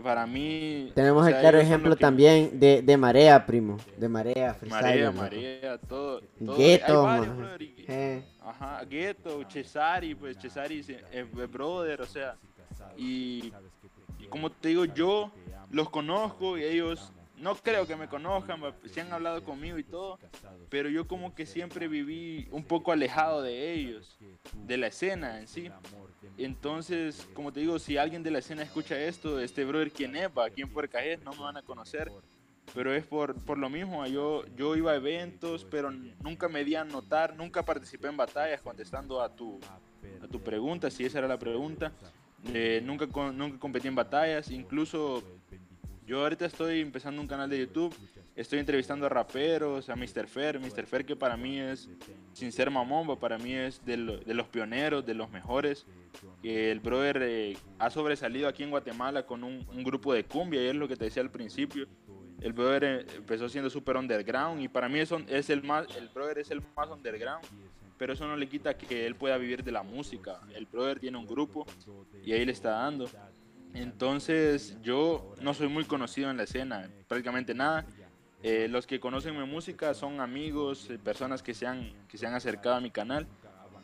para 0.02 0.26
mí. 0.26 0.90
Tenemos 0.94 1.26
el 1.26 1.38
claro 1.38 1.58
ejemplo 1.58 1.96
también 1.96 2.58
de, 2.58 2.82
de, 2.82 2.96
Marea, 2.96 3.44
primo. 3.44 3.78
De 3.96 4.08
Marea, 4.08 4.56
Marea, 4.68 5.10
Marea, 5.10 5.78
todo. 5.78 6.20
todo. 6.20 6.56
Gueto, 6.56 7.08
eh. 7.88 8.24
Ajá, 8.40 8.84
Gueto, 8.84 9.42
Cesari, 9.48 10.14
pues 10.14 10.38
Cesari 10.38 10.84
es, 11.12 11.50
brother, 11.52 12.00
o 12.02 12.06
sea. 12.06 12.36
Y, 12.96 13.52
y 14.18 14.26
como 14.28 14.50
te 14.50 14.68
digo, 14.68 14.84
yo 14.84 15.30
los 15.70 15.90
conozco 15.90 16.56
y 16.56 16.64
ellos 16.64 17.12
no 17.40 17.54
creo 17.54 17.86
que 17.86 17.96
me 17.96 18.08
conozcan, 18.08 18.60
si 18.86 19.00
han 19.00 19.12
hablado 19.12 19.42
conmigo 19.44 19.78
y 19.78 19.84
todo, 19.84 20.18
pero 20.68 20.88
yo 20.88 21.06
como 21.06 21.34
que 21.34 21.46
siempre 21.46 21.88
viví 21.88 22.48
un 22.50 22.64
poco 22.64 22.92
alejado 22.92 23.42
de 23.42 23.72
ellos, 23.72 24.18
de 24.66 24.76
la 24.76 24.88
escena 24.88 25.38
en 25.38 25.46
sí. 25.46 25.70
Entonces, 26.38 27.26
como 27.34 27.52
te 27.52 27.60
digo, 27.60 27.78
si 27.78 27.96
alguien 27.96 28.22
de 28.22 28.30
la 28.30 28.38
escena 28.38 28.62
escucha 28.62 28.98
esto, 28.98 29.40
este 29.40 29.64
brother, 29.64 29.90
¿quién 29.90 30.14
es? 30.14 30.26
¿A 30.36 30.50
quién 30.54 30.68
por 30.68 30.88
caer? 30.88 31.20
No 31.24 31.32
me 31.32 31.40
van 31.40 31.56
a 31.56 31.62
conocer. 31.62 32.12
Pero 32.74 32.94
es 32.94 33.04
por, 33.04 33.34
por 33.34 33.58
lo 33.58 33.68
mismo, 33.68 34.06
yo, 34.06 34.44
yo 34.54 34.76
iba 34.76 34.92
a 34.92 34.96
eventos, 34.96 35.64
pero 35.64 35.90
nunca 35.90 36.48
me 36.48 36.64
di 36.64 36.74
a 36.74 36.84
notar, 36.84 37.34
nunca 37.34 37.64
participé 37.64 38.08
en 38.08 38.16
batallas 38.16 38.60
contestando 38.60 39.20
a 39.20 39.34
tu, 39.34 39.58
a 40.22 40.28
tu 40.28 40.40
pregunta, 40.40 40.90
si 40.90 41.04
esa 41.04 41.18
era 41.18 41.28
la 41.28 41.38
pregunta. 41.38 41.92
Eh, 42.54 42.80
nunca, 42.84 43.06
nunca 43.32 43.58
competí 43.58 43.88
en 43.88 43.96
batallas, 43.96 44.50
incluso 44.50 45.24
yo 46.06 46.22
ahorita 46.22 46.46
estoy 46.46 46.80
empezando 46.80 47.20
un 47.20 47.26
canal 47.26 47.50
de 47.50 47.58
YouTube, 47.58 47.94
estoy 48.38 48.60
entrevistando 48.60 49.04
a 49.04 49.08
raperos, 49.08 49.88
a 49.88 49.96
Mr. 49.96 50.28
Fer, 50.28 50.60
Mr. 50.60 50.86
Fer 50.86 51.04
que 51.04 51.16
para 51.16 51.36
mí 51.36 51.58
es, 51.58 51.90
sin 52.32 52.52
ser 52.52 52.70
mamón, 52.70 53.18
para 53.18 53.36
mí 53.36 53.52
es 53.52 53.84
de, 53.84 53.96
los 53.96 54.48
pioneros, 54.48 55.04
de 55.04 55.14
los 55.14 55.28
mejores. 55.30 55.84
El 56.44 56.78
brother 56.78 57.18
eh, 57.22 57.56
ha 57.80 57.90
sobresalido 57.90 58.48
aquí 58.48 58.62
en 58.62 58.70
Guatemala 58.70 59.26
con 59.26 59.42
un, 59.42 59.66
grupo 59.82 60.14
de 60.14 60.24
cumbia, 60.24 60.62
y 60.62 60.68
es 60.68 60.76
lo 60.76 60.86
que 60.86 60.96
te 60.96 61.06
decía 61.06 61.22
al 61.22 61.30
principio. 61.30 61.88
El 62.40 62.52
brother 62.52 62.84
eh, 62.84 63.06
empezó 63.16 63.48
siendo 63.48 63.68
súper 63.68 63.96
underground 63.96 64.62
y 64.62 64.68
para 64.68 64.88
mí 64.88 65.00
eso 65.00 65.20
es 65.26 65.50
el 65.50 65.64
más, 65.64 65.86
el 65.96 66.08
brother 66.08 66.38
es 66.38 66.50
el 66.52 66.62
más 66.76 66.88
underground 66.88 67.44
pero 67.98 68.12
eso 68.12 68.28
no 68.28 68.36
le 68.36 68.48
quita 68.48 68.78
que 68.78 69.06
él 69.06 69.16
pueda 69.16 69.36
vivir 69.38 69.64
de 69.64 69.72
la 69.72 69.82
música. 69.82 70.40
El 70.54 70.66
brother 70.66 71.00
tiene 71.00 71.18
un 71.18 71.26
grupo 71.26 71.66
y 72.24 72.32
ahí 72.32 72.46
le 72.46 72.52
está 72.52 72.70
dando. 72.70 73.10
Entonces 73.74 74.76
yo 74.82 75.34
no 75.42 75.52
soy 75.52 75.68
muy 75.68 75.84
conocido 75.84 76.30
en 76.30 76.36
la 76.36 76.44
escena, 76.44 76.88
prácticamente 77.06 77.54
nada. 77.54 77.84
Eh, 78.42 78.68
los 78.68 78.86
que 78.86 79.00
conocen 79.00 79.36
mi 79.36 79.44
música 79.46 79.94
son 79.94 80.20
amigos, 80.20 80.88
eh, 80.90 80.98
personas 80.98 81.42
que 81.42 81.54
se, 81.54 81.66
han, 81.66 81.92
que 82.08 82.18
se 82.18 82.26
han 82.26 82.34
acercado 82.34 82.76
a 82.76 82.80
mi 82.80 82.90
canal. 82.90 83.26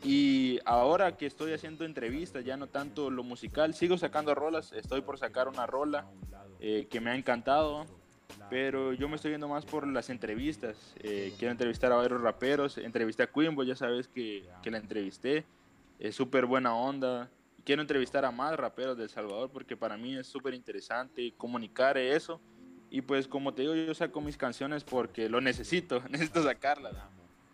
Y 0.03 0.59
ahora 0.65 1.17
que 1.17 1.25
estoy 1.25 1.53
haciendo 1.53 1.83
entrevistas, 1.83 2.45
ya 2.45 2.57
no 2.57 2.67
tanto 2.67 3.09
lo 3.09 3.23
musical, 3.23 3.73
sigo 3.73 3.97
sacando 3.97 4.35
rolas, 4.35 4.71
estoy 4.73 5.01
por 5.01 5.17
sacar 5.17 5.47
una 5.47 5.65
rola 5.65 6.05
eh, 6.59 6.87
que 6.89 7.01
me 7.01 7.09
ha 7.09 7.15
encantado, 7.15 7.85
pero 8.49 8.93
yo 8.93 9.09
me 9.09 9.15
estoy 9.15 9.31
yendo 9.31 9.47
más 9.47 9.65
por 9.65 9.87
las 9.87 10.09
entrevistas. 10.09 10.77
quiero 11.01 11.51
entrevistar 11.51 11.91
a 11.91 11.95
varios 11.95 12.21
raperos, 12.21 12.77
entrevisté 12.77 13.23
a 13.23 13.31
Quimbo, 13.31 13.63
ya 13.63 13.75
sabes 13.75 14.07
que, 14.07 14.47
que 14.61 14.69
la 14.69 14.77
entrevisté, 14.77 15.45
es 15.97 16.13
súper 16.13 16.45
buena 16.45 16.75
onda, 16.75 17.29
quiero 17.65 17.81
entrevistar 17.81 18.23
a 18.23 18.31
más 18.31 18.55
raperos 18.55 18.95
de 18.97 19.03
El 19.03 19.09
Salvador 19.09 19.49
porque 19.51 19.75
para 19.75 19.97
mí 19.97 20.15
es 20.15 20.27
súper 20.27 20.53
interesante 20.53 21.33
comunicar 21.35 21.97
eso. 21.97 22.39
Y 22.95 23.01
pues 23.01 23.27
como 23.27 23.53
te 23.53 23.63
digo, 23.63 23.75
yo 23.75 23.93
saco 23.93 24.21
mis 24.21 24.37
canciones 24.37 24.85
porque 24.85 25.27
lo 25.27 25.41
necesito, 25.41 26.01
necesito 26.09 26.41
sacarlas, 26.41 26.93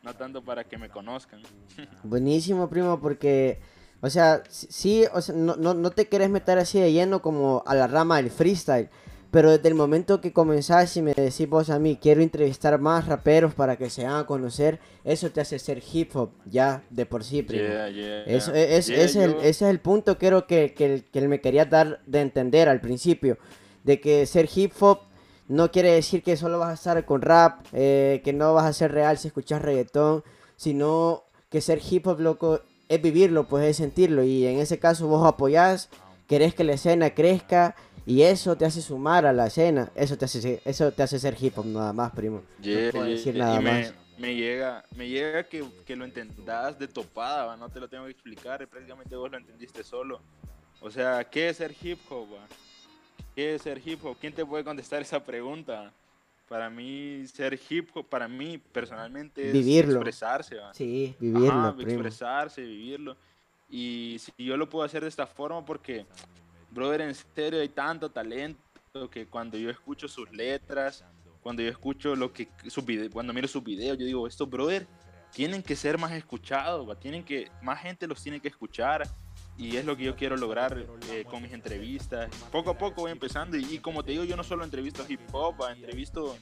no 0.04 0.14
tanto 0.14 0.44
para 0.44 0.66
que 0.66 0.78
me 0.78 0.88
conozcan. 0.88 1.42
Buenísimo, 2.04 2.70
primo, 2.70 3.00
porque, 3.02 3.60
o 4.02 4.10
sea, 4.12 4.44
sí, 4.48 5.06
o 5.12 5.20
sea, 5.20 5.34
no, 5.34 5.56
no, 5.56 5.74
no 5.74 5.90
te 5.90 6.08
querés 6.08 6.30
meter 6.30 6.60
así 6.60 6.80
de 6.80 6.94
lleno 6.94 7.24
como 7.24 7.64
a 7.66 7.74
la 7.74 7.88
rama 7.88 8.18
del 8.18 8.30
freestyle 8.30 8.90
pero 9.32 9.50
desde 9.50 9.70
el 9.70 9.76
momento 9.76 10.20
que 10.20 10.34
comenzás 10.34 10.98
y 10.98 11.02
me 11.02 11.14
decís 11.14 11.48
vos 11.48 11.70
a 11.70 11.80
mí, 11.80 11.98
quiero 12.00 12.22
entrevistar 12.22 12.78
más 12.80 13.08
raperos 13.08 13.54
para 13.54 13.78
que 13.78 13.90
se 13.90 14.06
hagan 14.06 14.20
a 14.20 14.26
conocer, 14.26 14.78
eso 15.06 15.32
te 15.32 15.40
hace 15.40 15.58
ser 15.58 15.82
hip 15.94 16.14
hop 16.16 16.32
ya 16.46 16.84
de 16.90 17.06
por 17.06 17.24
sí, 17.24 17.42
primo. 17.42 17.64
eso, 17.64 18.54
es, 18.54 18.90
ese 18.90 19.38
es 19.42 19.62
el 19.62 19.80
punto 19.80 20.18
creo 20.18 20.46
que, 20.48 20.74
que, 20.74 21.06
que 21.10 21.20
él 21.20 21.30
me 21.30 21.40
quería 21.40 21.64
dar 21.64 22.02
de 22.06 22.20
entender 22.20 22.68
al 22.68 22.82
principio. 22.82 23.38
De 23.86 24.02
que 24.02 24.28
ser 24.28 24.50
hip 24.54 24.74
hop 24.82 25.00
no 25.48 25.72
quiere 25.72 25.92
decir 25.92 26.24
que 26.24 26.38
solo 26.38 26.60
vas 26.60 26.70
a 26.70 26.74
estar 26.74 27.06
con 27.06 27.22
rap, 27.22 27.66
eh, 27.74 28.22
que 28.24 28.34
no 28.34 28.54
vas 28.54 28.66
a 28.66 28.74
ser 28.74 28.92
real 28.92 29.18
si 29.18 29.28
escuchas 29.28 29.62
reggaetón, 29.62 30.24
sino 30.56 31.24
que 31.50 31.62
ser 31.62 31.82
hip 31.90 32.08
hop, 32.08 32.20
loco, 32.20 32.62
es 32.88 33.02
vivirlo, 33.02 33.48
pues 33.48 33.66
es 33.66 33.78
sentirlo. 33.78 34.24
Y 34.24 34.46
en 34.46 34.60
ese 34.60 34.80
caso 34.80 35.08
vos 35.08 35.28
apoyás, 35.28 35.90
querés 36.28 36.56
que 36.56 36.64
la 36.64 36.74
escena 36.74 37.12
crezca 37.12 37.76
y 38.06 38.24
eso 38.24 38.56
te 38.56 38.66
hace 38.66 38.82
sumar 38.82 39.26
a 39.26 39.34
la 39.34 39.48
escena, 39.48 39.92
eso 39.96 40.18
te 40.18 40.26
hace, 40.26 40.62
eso 40.66 40.92
te 40.92 41.04
hace 41.04 41.20
ser 41.20 41.36
hip 41.40 41.58
hop 41.58 41.66
nada 41.66 41.94
más, 41.94 42.12
primo. 42.12 42.42
no 42.60 42.92
puedo 42.92 43.06
decir 43.06 43.36
nada 43.36 43.60
más. 43.62 43.94
Me, 44.18 44.36
llega, 44.36 44.84
me 44.96 45.10
llega 45.10 45.44
que, 45.44 45.66
que 45.86 45.96
lo 45.96 46.06
entendas 46.06 46.78
de 46.78 46.88
topada, 46.88 47.58
no 47.58 47.70
te 47.70 47.80
lo 47.80 47.90
tengo 47.90 48.06
que 48.06 48.12
explicar, 48.12 48.66
prácticamente 48.68 49.16
vos 49.16 49.32
lo 49.32 49.38
entendiste 49.38 49.84
solo. 49.84 50.22
O 50.80 50.90
sea, 50.90 51.24
¿qué 51.26 51.50
es 51.50 51.58
ser 51.58 51.76
hip 51.82 52.00
hop? 52.10 52.28
¿Qué 53.36 53.56
es 53.56 53.62
ser 53.62 53.82
hip 53.84 54.04
hop? 54.06 54.18
¿Quién 54.20 54.34
te 54.34 54.46
puede 54.46 54.64
contestar 54.64 55.02
esa 55.02 55.24
pregunta? 55.24 55.92
Para 56.50 56.70
mí, 56.70 57.26
ser 57.28 57.58
hip 57.70 57.90
hop, 57.94 58.06
para 58.06 58.28
mí 58.28 58.58
personalmente 58.58 59.48
es 59.48 59.54
vivirlo. 59.54 59.96
expresarse. 59.96 60.58
Sí, 60.74 61.16
vivirlo. 61.20 61.76
expresarse, 61.80 62.62
vivirlo. 62.62 63.16
Y 63.70 64.18
si 64.20 64.46
yo 64.46 64.58
lo 64.58 64.70
puedo 64.70 64.84
hacer 64.84 65.04
de 65.04 65.08
esta 65.08 65.26
forma, 65.26 65.64
porque 65.64 66.06
brother, 66.72 67.02
en 67.02 67.16
serio 67.16 67.62
hay 67.62 67.70
tanto 67.70 68.12
talento 68.12 68.60
que 69.10 69.26
cuando 69.28 69.58
yo 69.58 69.70
escucho 69.70 70.10
sus 70.10 70.30
letras, 70.32 71.06
cuando 71.42 71.62
yo 71.62 71.70
escucho 71.70 72.16
lo 72.16 72.34
que 72.34 72.50
sus 72.68 72.84
cuando 73.12 73.34
miro 73.34 73.48
sus 73.48 73.64
videos, 73.64 73.98
yo 73.98 74.06
digo, 74.06 74.28
estos 74.28 74.50
brother 74.50 74.86
tienen 75.32 75.64
que 75.64 75.76
ser 75.78 75.98
más 75.98 76.12
escuchados, 76.12 77.00
tienen 77.00 77.24
que 77.24 77.50
más 77.62 77.82
gente 77.82 78.06
los 78.08 78.22
tiene 78.22 78.42
que 78.42 78.50
escuchar 78.50 79.08
y 79.62 79.78
es 79.78 79.86
lo 79.86 79.96
que 79.96 80.06
yo 80.06 80.16
quiero 80.16 80.36
lograr 80.38 80.76
eh, 81.12 81.24
con 81.30 81.44
mis 81.44 81.54
entrevistas. 81.54 82.32
Poco 82.52 82.72
a 82.72 82.78
poco 82.78 83.02
voy 83.02 83.12
empezando 83.12 83.56
y, 83.56 83.78
como 83.78 84.04
te 84.04 84.12
digo, 84.12 84.24
yo 84.24 84.36
no 84.36 84.44
solo 84.44 84.64
entrevisto 84.64 85.06
hip 85.08 85.20
hop, 85.32 85.56
entrevisto, 85.72 86.36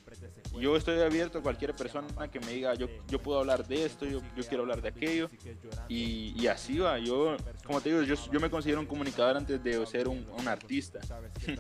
yo 0.57 0.77
estoy 0.77 1.01
abierto 1.01 1.39
a 1.39 1.41
cualquier 1.41 1.75
persona 1.75 2.07
que 2.31 2.39
me 2.39 2.53
diga, 2.53 2.75
yo, 2.75 2.87
yo 3.09 3.19
puedo 3.19 3.39
hablar 3.39 3.67
de 3.67 3.83
esto, 3.85 4.05
yo, 4.05 4.21
yo 4.37 4.43
quiero 4.47 4.63
hablar 4.63 4.81
de 4.81 4.87
aquello 4.87 5.29
y, 5.89 6.33
y, 6.41 6.47
así 6.47 6.79
va. 6.79 6.97
Yo, 6.97 7.35
como 7.65 7.81
te 7.81 7.89
digo, 7.89 8.03
yo, 8.03 8.15
yo 8.31 8.39
me 8.39 8.49
considero 8.49 8.79
un 8.79 8.85
comunicador 8.85 9.35
antes 9.35 9.61
de 9.61 9.85
ser 9.85 10.07
un, 10.07 10.25
un 10.37 10.47
artista. 10.47 10.99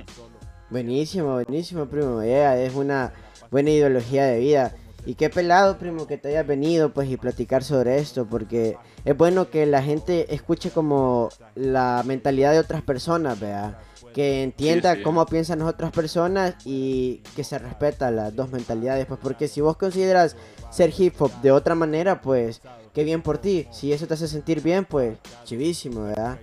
buenísimo, 0.69 1.33
buenísimo, 1.33 1.87
primo. 1.87 2.21
es 2.21 2.73
una 2.73 3.13
buena 3.51 3.69
ideología 3.69 4.27
de 4.27 4.39
vida. 4.39 4.75
Y 5.05 5.15
qué 5.15 5.29
pelado, 5.29 5.77
primo, 5.77 6.07
que 6.07 6.17
te 6.17 6.29
hayas 6.29 6.45
venido 6.45 6.93
pues 6.93 7.09
y 7.09 7.17
platicar 7.17 7.63
sobre 7.63 7.97
esto, 7.97 8.25
porque 8.25 8.77
es 9.05 9.17
bueno 9.17 9.49
que 9.49 9.65
la 9.65 9.81
gente 9.81 10.33
escuche 10.33 10.71
como 10.71 11.29
la 11.55 12.03
mentalidad 12.05 12.51
de 12.51 12.59
otras 12.59 12.81
personas, 12.81 13.39
vea, 13.39 13.79
que 14.13 14.43
entienda 14.43 15.01
cómo 15.01 15.25
piensan 15.25 15.59
las 15.59 15.69
otras 15.69 15.91
personas 15.91 16.55
y 16.65 17.21
que 17.35 17.43
se 17.43 17.57
respeta 17.59 18.11
las 18.11 18.35
dos 18.35 18.51
mentalidades, 18.51 19.05
pues 19.05 19.19
porque 19.21 19.47
si 19.47 19.61
vos 19.61 19.77
consideras 19.77 20.35
ser 20.69 20.93
hip 20.95 21.19
hop 21.19 21.31
de 21.41 21.51
otra 21.51 21.75
manera, 21.75 22.21
pues 22.21 22.61
qué 22.93 23.03
bien 23.03 23.21
por 23.21 23.37
ti, 23.37 23.67
si 23.71 23.93
eso 23.93 24.05
te 24.05 24.15
hace 24.15 24.27
sentir 24.27 24.61
bien, 24.61 24.85
pues 24.85 25.17
chivísimo, 25.45 26.03
¿verdad? 26.03 26.37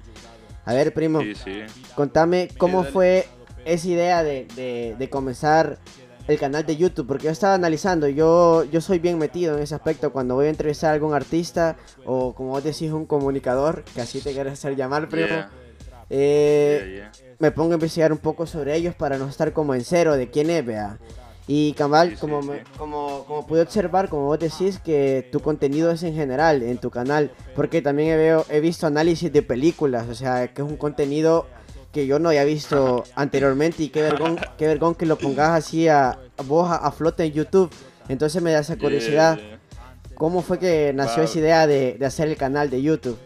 A 0.64 0.74
ver, 0.74 0.92
primo, 0.94 1.20
contame 1.94 2.48
cómo 2.58 2.84
fue 2.84 3.28
esa 3.64 3.86
idea 3.88 4.22
de, 4.22 4.46
de, 4.56 4.96
de 4.98 5.10
comenzar 5.10 5.78
el 6.28 6.38
canal 6.38 6.66
de 6.66 6.76
YouTube, 6.76 7.06
porque 7.06 7.26
yo 7.26 7.30
estaba 7.30 7.54
analizando, 7.54 8.08
yo, 8.08 8.64
yo 8.64 8.80
soy 8.80 8.98
bien 8.98 9.18
metido 9.18 9.56
en 9.56 9.62
ese 9.62 9.74
aspecto 9.74 10.12
cuando 10.12 10.34
voy 10.34 10.46
a 10.46 10.50
entrevistar 10.50 10.90
a 10.90 10.94
algún 10.94 11.14
artista 11.14 11.76
o 12.04 12.34
como 12.34 12.50
vos 12.50 12.64
decís 12.64 12.90
un 12.90 13.06
comunicador, 13.06 13.84
que 13.94 14.00
así 14.00 14.20
te 14.20 14.32
quieres 14.32 14.54
hacer 14.54 14.76
llamar, 14.76 15.08
primo. 15.08 15.44
Eh, 16.08 17.04
me 17.38 17.50
pongo 17.50 17.72
a 17.72 17.74
investigar 17.74 18.12
un 18.12 18.18
poco 18.18 18.46
sobre 18.46 18.76
ellos 18.76 18.94
para 18.94 19.18
no 19.18 19.28
estar 19.28 19.52
como 19.52 19.74
en 19.74 19.84
cero 19.84 20.16
de 20.16 20.30
quién 20.30 20.50
es, 20.50 20.64
vea. 20.64 20.98
Y 21.48 21.74
Cabal, 21.74 22.18
como, 22.18 22.40
como, 22.76 23.24
como 23.24 23.46
pude 23.46 23.62
observar, 23.62 24.08
como 24.08 24.24
vos 24.24 24.38
decís, 24.38 24.80
que 24.80 25.28
tu 25.30 25.38
contenido 25.38 25.92
es 25.92 26.02
en 26.02 26.14
general 26.14 26.62
en 26.62 26.78
tu 26.78 26.90
canal, 26.90 27.30
porque 27.54 27.82
también 27.82 28.10
he, 28.10 28.16
veo, 28.16 28.44
he 28.50 28.58
visto 28.58 28.86
análisis 28.86 29.32
de 29.32 29.42
películas, 29.42 30.08
o 30.08 30.14
sea, 30.14 30.48
que 30.48 30.62
es 30.62 30.68
un 30.68 30.76
contenido 30.76 31.46
que 31.96 32.06
yo 32.06 32.18
no 32.18 32.28
había 32.28 32.44
visto 32.44 33.04
anteriormente 33.14 33.82
y 33.84 33.88
qué 33.88 34.02
vergón, 34.02 34.38
qué 34.58 34.66
vergón 34.66 34.94
que 34.94 35.06
lo 35.06 35.16
pongas 35.16 35.52
así 35.52 35.88
a, 35.88 36.18
vos 36.44 36.70
a, 36.70 36.92
flote 36.92 37.24
en 37.24 37.32
YouTube. 37.32 37.70
Entonces 38.10 38.42
me 38.42 38.52
da 38.52 38.58
esa 38.58 38.76
curiosidad. 38.76 39.38
¿Cómo 40.14 40.42
fue 40.42 40.58
que 40.58 40.92
nació 40.92 41.22
esa 41.22 41.38
idea 41.38 41.66
de, 41.66 41.94
de, 41.94 42.04
hacer 42.04 42.28
el 42.28 42.36
canal 42.36 42.68
de 42.68 42.82
YouTube? 42.82 43.18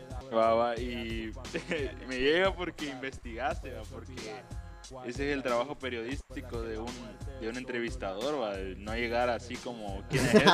y 0.79 1.33
me 2.09 2.21
llega 2.21 2.55
porque 2.55 2.87
investigaste, 2.87 3.73
porque 3.93 4.15
ese 5.05 5.31
es 5.31 5.35
el 5.35 5.43
trabajo 5.43 5.77
periodístico 5.77 6.63
de 6.63 6.79
un, 6.79 6.93
de 7.41 7.49
un 7.49 7.57
entrevistador, 7.57 8.35
no 8.79 8.95
llegar 8.95 9.31
así 9.31 9.57
como, 9.57 10.03
¿quién 10.09 10.25
es 10.27 10.35
este? 10.35 10.49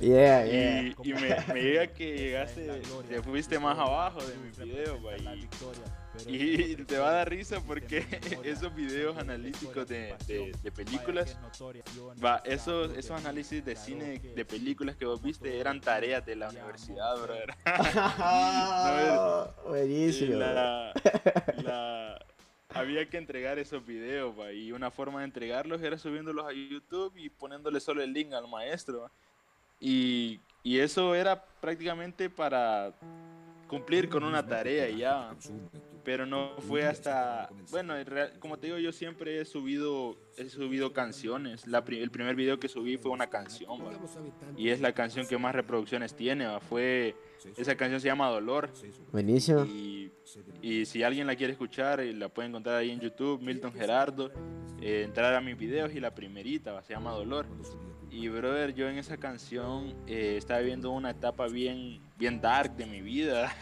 Y, 0.00 1.12
me, 1.12 1.36
me, 1.52 1.60
llega 1.60 1.86
que 1.88 2.16
llegaste, 2.16 2.82
te 3.08 3.22
fuiste 3.22 3.58
más 3.58 3.78
abajo 3.78 4.20
de 4.20 4.36
mi 4.36 4.50
video, 4.50 4.98
y, 5.16 5.48
te 6.24 6.98
va 6.98 7.10
a 7.10 7.12
dar 7.12 7.30
risa 7.30 7.60
porque 7.60 8.04
esos 8.44 8.74
videos 8.74 9.16
analíticos 9.18 9.86
de, 9.88 10.14
de, 10.26 10.72
películas, 10.72 11.36
va, 12.22 12.42
esos, 12.44 12.96
esos 12.96 13.18
análisis 13.18 13.64
de 13.64 13.76
cine, 13.76 14.18
de 14.18 14.44
películas 14.44 14.96
que 14.96 15.04
vos 15.04 15.22
viste, 15.22 15.58
eran 15.58 15.80
tareas 15.80 16.24
de 16.24 16.36
la 16.36 16.48
universidad, 16.48 17.20
brother. 17.22 17.54
Buenísimo. 19.68 20.36
La, 20.36 20.92
la, 21.62 22.26
había 22.70 23.08
que 23.08 23.16
entregar 23.16 23.58
esos 23.58 23.84
videos, 23.84 24.34
y 24.54 24.72
una 24.72 24.90
forma 24.90 25.20
de 25.20 25.26
entregarlos 25.26 25.82
era 25.82 25.98
subiéndolos 25.98 26.46
a 26.46 26.52
YouTube 26.52 27.16
y 27.16 27.28
poniéndole 27.28 27.80
solo 27.80 28.02
el 28.02 28.12
link 28.12 28.32
al 28.32 28.48
maestro. 28.48 29.10
Y, 29.80 30.40
y 30.62 30.80
eso 30.80 31.14
era 31.14 31.44
prácticamente 31.60 32.28
para 32.28 32.92
cumplir 33.68 34.08
con 34.08 34.24
una 34.24 34.44
tarea 34.46 34.88
y 34.88 34.98
ya. 34.98 35.34
Pero 36.04 36.24
no 36.24 36.56
fue 36.66 36.86
hasta, 36.86 37.50
bueno, 37.70 37.94
como 38.38 38.58
te 38.58 38.68
digo, 38.68 38.78
yo 38.78 38.92
siempre 38.92 39.40
he 39.40 39.44
subido, 39.44 40.16
he 40.38 40.48
subido 40.48 40.94
canciones. 40.94 41.66
La, 41.66 41.84
el 41.86 42.10
primer 42.10 42.34
video 42.34 42.58
que 42.58 42.68
subí 42.68 42.96
fue 42.96 43.10
una 43.10 43.28
canción, 43.28 43.78
y 44.56 44.70
es 44.70 44.80
la 44.80 44.92
canción 44.92 45.26
que 45.26 45.36
más 45.36 45.54
reproducciones 45.54 46.14
tiene. 46.14 46.48
Fue 46.60 47.14
esa 47.56 47.76
canción 47.76 48.00
se 48.00 48.08
llama 48.08 48.28
Dolor. 48.28 48.70
Buenísimo. 49.12 49.64
Y, 49.64 50.10
y, 50.62 50.86
si 50.86 51.02
alguien 51.02 51.26
la 51.26 51.36
quiere 51.36 51.52
escuchar, 51.52 52.00
eh, 52.00 52.12
la 52.12 52.28
puede 52.28 52.48
encontrar 52.48 52.76
ahí 52.76 52.90
en 52.90 53.00
YouTube, 53.00 53.40
Milton 53.42 53.72
Gerardo. 53.72 54.30
Eh, 54.80 55.02
entrar 55.04 55.34
a 55.34 55.40
mis 55.40 55.58
videos 55.58 55.94
y 55.94 56.00
la 56.00 56.14
primerita 56.14 56.82
se 56.82 56.94
llama 56.94 57.12
Dolor. 57.12 57.46
Y 58.10 58.28
brother, 58.28 58.74
yo 58.74 58.88
en 58.88 58.98
esa 58.98 59.16
canción 59.16 59.94
eh, 60.06 60.36
estaba 60.36 60.60
viendo 60.60 60.90
una 60.90 61.10
etapa 61.10 61.46
bien, 61.46 62.00
bien 62.16 62.40
dark 62.40 62.74
de 62.76 62.86
mi 62.86 63.00
vida. 63.00 63.52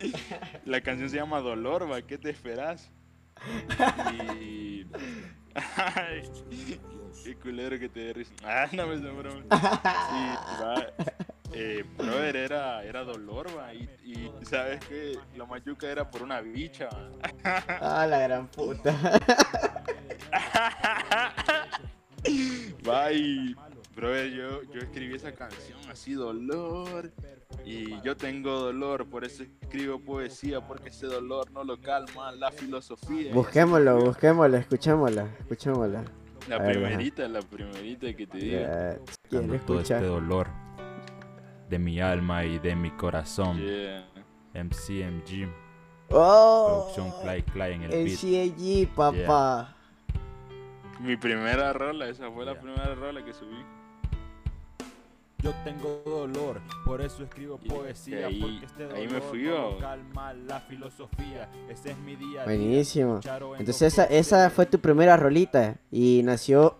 la 0.64 0.80
canción 0.80 1.10
se 1.10 1.16
llama 1.16 1.40
Dolor, 1.40 1.90
¿va? 1.90 2.02
¿Qué 2.02 2.18
te 2.18 2.30
esperas? 2.30 2.90
Y. 4.40 4.86
Ay, 5.76 6.22
qué 7.24 7.36
culero 7.36 7.78
que 7.78 7.88
te 7.88 8.14
dé. 8.14 8.26
Ah, 8.44 8.68
no 8.72 8.86
me 8.86 8.96
broma. 8.96 9.42
Y 9.42 10.62
va 10.62 10.86
eh, 11.52 11.84
brother, 11.98 12.36
era, 12.36 12.84
era 12.84 13.02
dolor, 13.02 13.48
va, 13.56 13.74
y, 13.74 13.88
y, 14.04 14.30
sabes 14.44 14.78
que 14.84 15.18
la 15.36 15.44
mayuca 15.46 15.90
era 15.90 16.08
por 16.08 16.22
una 16.22 16.40
bicha. 16.40 16.88
Ah, 17.42 18.06
la 18.08 18.20
gran 18.20 18.46
puta. 18.46 18.94
va, 22.88 23.12
y, 23.12 23.56
brother, 23.94 24.30
yo, 24.30 24.62
yo 24.72 24.80
escribí 24.80 25.14
esa 25.14 25.32
canción 25.32 25.78
así, 25.90 26.12
dolor, 26.12 27.10
y 27.64 28.00
yo 28.02 28.16
tengo 28.16 28.58
dolor, 28.58 29.06
por 29.06 29.24
eso 29.24 29.42
escribo 29.42 30.00
poesía, 30.00 30.66
porque 30.66 30.88
ese 30.88 31.06
dolor 31.06 31.50
no 31.50 31.64
lo 31.64 31.80
calma 31.80 32.32
la 32.32 32.50
filosofía. 32.50 33.34
Busquémoslo, 33.34 34.04
busquémoslo, 34.04 34.56
escuchémosla, 34.56 35.24
escuchémosla. 35.40 36.04
La 36.48 36.64
primerita, 36.64 37.28
la 37.28 37.42
primerita 37.42 38.12
que 38.14 38.26
te 38.26 38.38
digo. 38.38 38.66
¿Quién 39.28 39.60
todo 39.60 39.80
este 39.80 40.00
dolor 40.00 40.48
de 41.70 41.78
mi 41.78 42.00
alma 42.00 42.44
y 42.44 42.58
de 42.58 42.74
mi 42.74 42.90
corazón. 42.90 43.62
MCMG. 44.52 45.48
Oh, 46.10 46.90
Producción 46.92 47.22
Clay 47.22 47.42
Clay 47.42 47.74
en 47.74 47.82
el 47.84 48.04
MCMG, 48.04 48.94
papá. 48.94 49.76
Mi 50.98 51.16
primera 51.16 51.72
rola, 51.72 52.08
esa 52.08 52.30
fue 52.30 52.44
la 52.44 52.60
primera 52.60 52.94
rola 52.96 53.24
que 53.24 53.32
subí. 53.32 53.64
Yo 55.42 55.54
tengo 55.64 56.02
dolor, 56.04 56.60
por 56.84 57.00
eso 57.00 57.24
escribo 57.24 57.58
poesía. 57.58 58.26
Ahí, 58.26 58.40
porque 58.40 58.66
este 58.66 58.82
dolor 58.84 58.98
ahí 58.98 59.08
me 59.08 59.20
fui 59.20 59.44
yo. 59.44 59.78
calma 59.80 60.34
la 60.34 60.60
filosofía. 60.60 61.48
Ese 61.68 61.92
es 61.92 61.98
mi 61.98 62.16
día. 62.16 62.44
Buenísimo. 62.44 63.20
Entonces 63.58 63.82
esa, 63.94 64.04
esa 64.04 64.50
fue 64.50 64.66
tu 64.66 64.78
primera 64.80 65.16
rolita 65.16 65.76
y 65.90 66.22
nació 66.24 66.76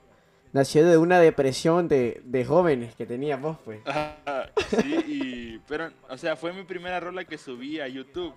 nació 0.52 0.86
de 0.86 0.96
una 0.98 1.18
depresión 1.20 1.88
de, 1.88 2.20
de 2.24 2.44
jóvenes 2.44 2.94
que 2.94 3.06
tenía 3.06 3.36
vos, 3.36 3.56
pues. 3.64 3.80
sí, 4.82 5.04
y, 5.06 5.58
pero, 5.68 5.90
o 6.08 6.16
sea, 6.16 6.36
fue 6.36 6.52
mi 6.52 6.64
primera 6.64 7.00
rola 7.00 7.24
que 7.24 7.38
subí 7.38 7.80
a 7.80 7.88
YouTube. 7.88 8.34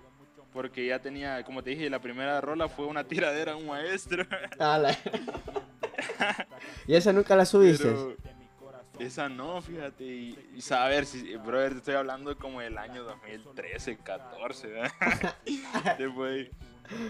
Porque 0.52 0.86
ya 0.86 1.00
tenía, 1.00 1.42
como 1.42 1.64
te 1.64 1.70
dije, 1.70 1.90
la 1.90 2.00
primera 2.00 2.40
rola 2.40 2.68
fue 2.68 2.86
una 2.86 3.02
tiradera 3.02 3.54
a 3.54 3.56
un 3.56 3.66
maestro. 3.66 4.24
¿Y 6.86 6.94
esa 6.94 7.12
nunca 7.12 7.34
la 7.34 7.44
subiste? 7.44 7.92
Esa 8.98 9.28
no, 9.28 9.60
fíjate. 9.60 10.04
Y, 10.04 10.60
saber 10.60 11.06
si, 11.06 11.36
brother, 11.36 11.72
te 11.72 11.78
estoy 11.78 11.94
hablando 11.94 12.36
como 12.36 12.60
del 12.60 12.78
año 12.78 13.02
2013, 13.04 13.98
14, 13.98 14.68
Después, 15.98 16.48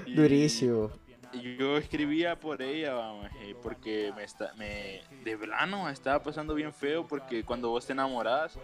Durísimo 0.06 0.92
yo 1.40 1.76
escribía 1.76 2.38
por 2.38 2.62
ella, 2.62 2.94
vamos, 2.94 3.28
eh, 3.42 3.54
porque 3.62 4.12
me, 4.16 4.24
está, 4.24 4.54
me 4.54 5.02
de 5.24 5.36
plano 5.36 5.88
estaba 5.88 6.22
pasando 6.22 6.54
bien 6.54 6.72
feo 6.72 7.06
porque 7.06 7.42
cuando 7.44 7.70
vos 7.70 7.86
te 7.86 7.92
enamorás 7.92 8.58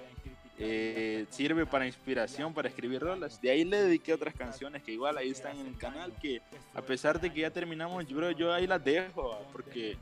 eh, 0.59 1.26
sirve 1.30 1.64
para 1.64 1.87
inspiración, 1.87 2.52
para 2.52 2.68
escribir 2.68 3.00
rolas. 3.00 3.40
De 3.40 3.50
ahí 3.50 3.64
le 3.64 3.83
dediqué 3.85 4.12
otras 4.12 4.35
canciones 4.35 4.83
que 4.83 4.92
igual 4.92 5.16
ahí 5.16 5.30
están 5.30 5.59
en 5.59 5.66
el 5.66 5.76
canal 5.78 6.12
que 6.20 6.42
a 6.74 6.83
pesar 6.83 7.20
de 7.20 7.33
que 7.33 7.40
ya 7.40 7.50
terminamos, 7.50 8.06
bro, 8.12 8.30
yo 8.30 8.52
ahí 8.52 8.66
las 8.66 8.85
dejo 8.85 9.38
porque 9.52 9.96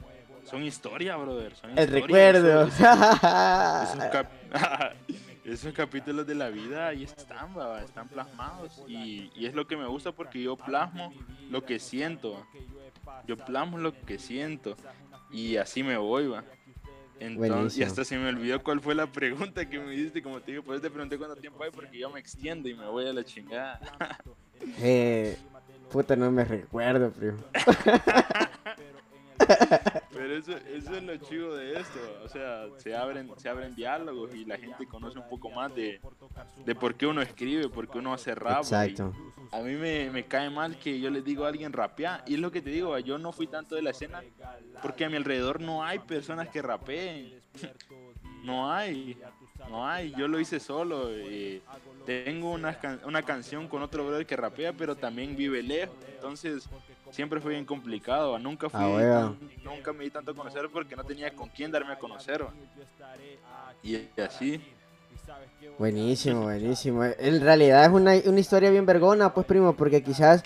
son 0.49 0.63
historia, 0.65 1.17
brother. 1.17 1.55
Son 1.57 1.79
el 1.79 1.89
recuerdo. 1.89 2.69
esos 5.45 5.73
capítulos 5.75 6.27
de 6.27 6.35
la 6.35 6.49
vida 6.49 6.89
ahí 6.89 7.05
están, 7.05 7.51
están 7.85 8.09
plasmados 8.09 8.83
y, 8.89 9.31
es 9.37 9.55
lo 9.55 9.67
que 9.67 9.77
me 9.77 9.87
gusta 9.87 10.13
porque 10.13 10.43
yo 10.43 10.57
plasmo 10.57 11.13
lo 11.51 11.65
que 11.65 11.79
siento, 11.79 12.47
yo 13.27 13.37
plasmo 13.37 13.79
lo 13.79 13.93
que 13.93 14.19
siento 14.19 14.77
y 15.31 15.57
así 15.57 15.83
me 15.83 15.97
voy, 15.97 16.29
va. 16.29 16.45
Entonces, 17.21 17.79
y 17.79 17.83
hasta 17.83 18.05
se 18.05 18.17
me 18.17 18.29
olvidó 18.29 18.63
cuál 18.63 18.81
fue 18.81 18.95
la 18.95 19.07
pregunta 19.07 19.69
que 19.69 19.79
me 19.79 19.93
hiciste, 19.93 20.23
como 20.23 20.41
te 20.41 20.53
digo, 20.53 20.63
pues 20.63 20.81
te 20.81 20.89
pregunté 20.89 21.19
cuánto 21.19 21.37
tiempo 21.37 21.65
hay 21.65 21.71
porque 21.71 21.99
yo 21.99 22.09
me 22.11 22.21
extiendo 22.21 22.69
y 22.69 22.75
me 22.75 22.87
voy 22.87 23.07
a 23.07 23.13
la 23.13 23.25
chingada. 23.25 23.81
eh, 24.79 25.37
puta, 25.91 26.15
no 26.15 26.31
me 26.31 26.45
recuerdo, 26.45 27.11
primo. 27.11 27.39
Pero 30.19 30.37
eso, 30.37 30.57
eso 30.57 30.95
es 30.97 31.03
lo 31.05 31.17
chido 31.19 31.55
de 31.55 31.79
esto, 31.79 31.99
o 32.25 32.29
sea, 32.29 32.67
se 32.79 32.97
abren, 32.97 33.31
se 33.37 33.49
abren 33.49 33.75
diálogos 33.77 34.35
y 34.35 34.45
la 34.45 34.59
gente 34.59 34.85
conoce 34.87 35.17
un 35.17 35.29
poco 35.29 35.49
más 35.49 35.73
de, 35.77 36.01
de 36.65 36.75
por 36.75 36.97
qué 36.97 37.07
uno 37.07 37.23
escribe, 37.23 37.69
por 37.69 37.89
qué 37.89 37.99
uno 37.99 38.13
hace 38.13 38.35
rap. 38.35 38.59
Exacto. 38.59 39.15
A 39.53 39.61
mí 39.61 39.75
me, 39.75 40.11
me, 40.11 40.27
cae 40.27 40.51
mal 40.51 40.77
que 40.77 40.99
yo 40.99 41.09
le 41.09 41.23
digo 41.23 41.45
a 41.45 41.49
alguien 41.49 41.73
rapea, 41.73 42.25
y 42.27 42.35
es 42.35 42.41
lo 42.41 42.51
que 42.51 42.61
te 42.61 42.71
digo, 42.71 42.99
yo 42.99 43.17
no 43.17 43.31
fui 43.31 43.47
tanto 43.47 43.77
de 43.77 43.83
la 43.83 43.91
escena 43.91 44.23
porque 44.83 45.05
a 45.05 45.09
mi 45.09 45.17
alrededor 45.17 45.61
no 45.61 45.85
hay 45.85 46.01
personas 46.01 46.49
que 46.49 46.63
rapeen. 46.63 47.41
No 48.45 48.73
hay, 48.73 49.19
no 49.69 49.87
hay, 49.87 50.15
yo 50.17 50.29
lo 50.29 50.39
hice 50.39 50.61
solo. 50.61 51.11
Eh, 51.11 51.61
tengo 52.07 52.53
una, 52.53 52.79
una 53.05 53.23
canción 53.23 53.69
con 53.69 53.83
otro 53.83 54.07
brother 54.07 54.25
que 54.25 54.37
rapea, 54.37 54.73
pero 54.73 54.97
también 54.97 55.37
vive 55.37 55.63
lejos. 55.63 55.97
Entonces, 56.15 56.69
siempre 57.11 57.41
fue 57.41 57.53
bien 57.53 57.65
complicado. 57.65 58.39
Nunca 58.39 58.69
fui, 58.69 58.81
ah, 58.81 59.33
nunca 59.65 59.93
me 59.93 60.05
di 60.05 60.11
tanto 60.11 60.33
a 60.33 60.35
conocer 60.35 60.69
porque 60.73 60.97
no 60.97 61.05
tenía 61.05 61.35
con 61.35 61.49
quién 61.49 61.71
darme 61.71 61.93
a 61.93 61.99
conocer. 61.99 62.45
Y 63.83 64.09
así. 64.21 64.61
Buenísimo, 65.79 66.43
buenísimo. 66.43 67.05
En 67.05 67.41
realidad 67.41 67.85
es 67.85 67.91
una, 67.91 68.15
una 68.25 68.41
historia 68.41 68.71
bien 68.71 68.87
vergona, 68.87 69.33
pues 69.33 69.47
primo, 69.47 69.75
porque 69.75 70.03
quizás 70.03 70.43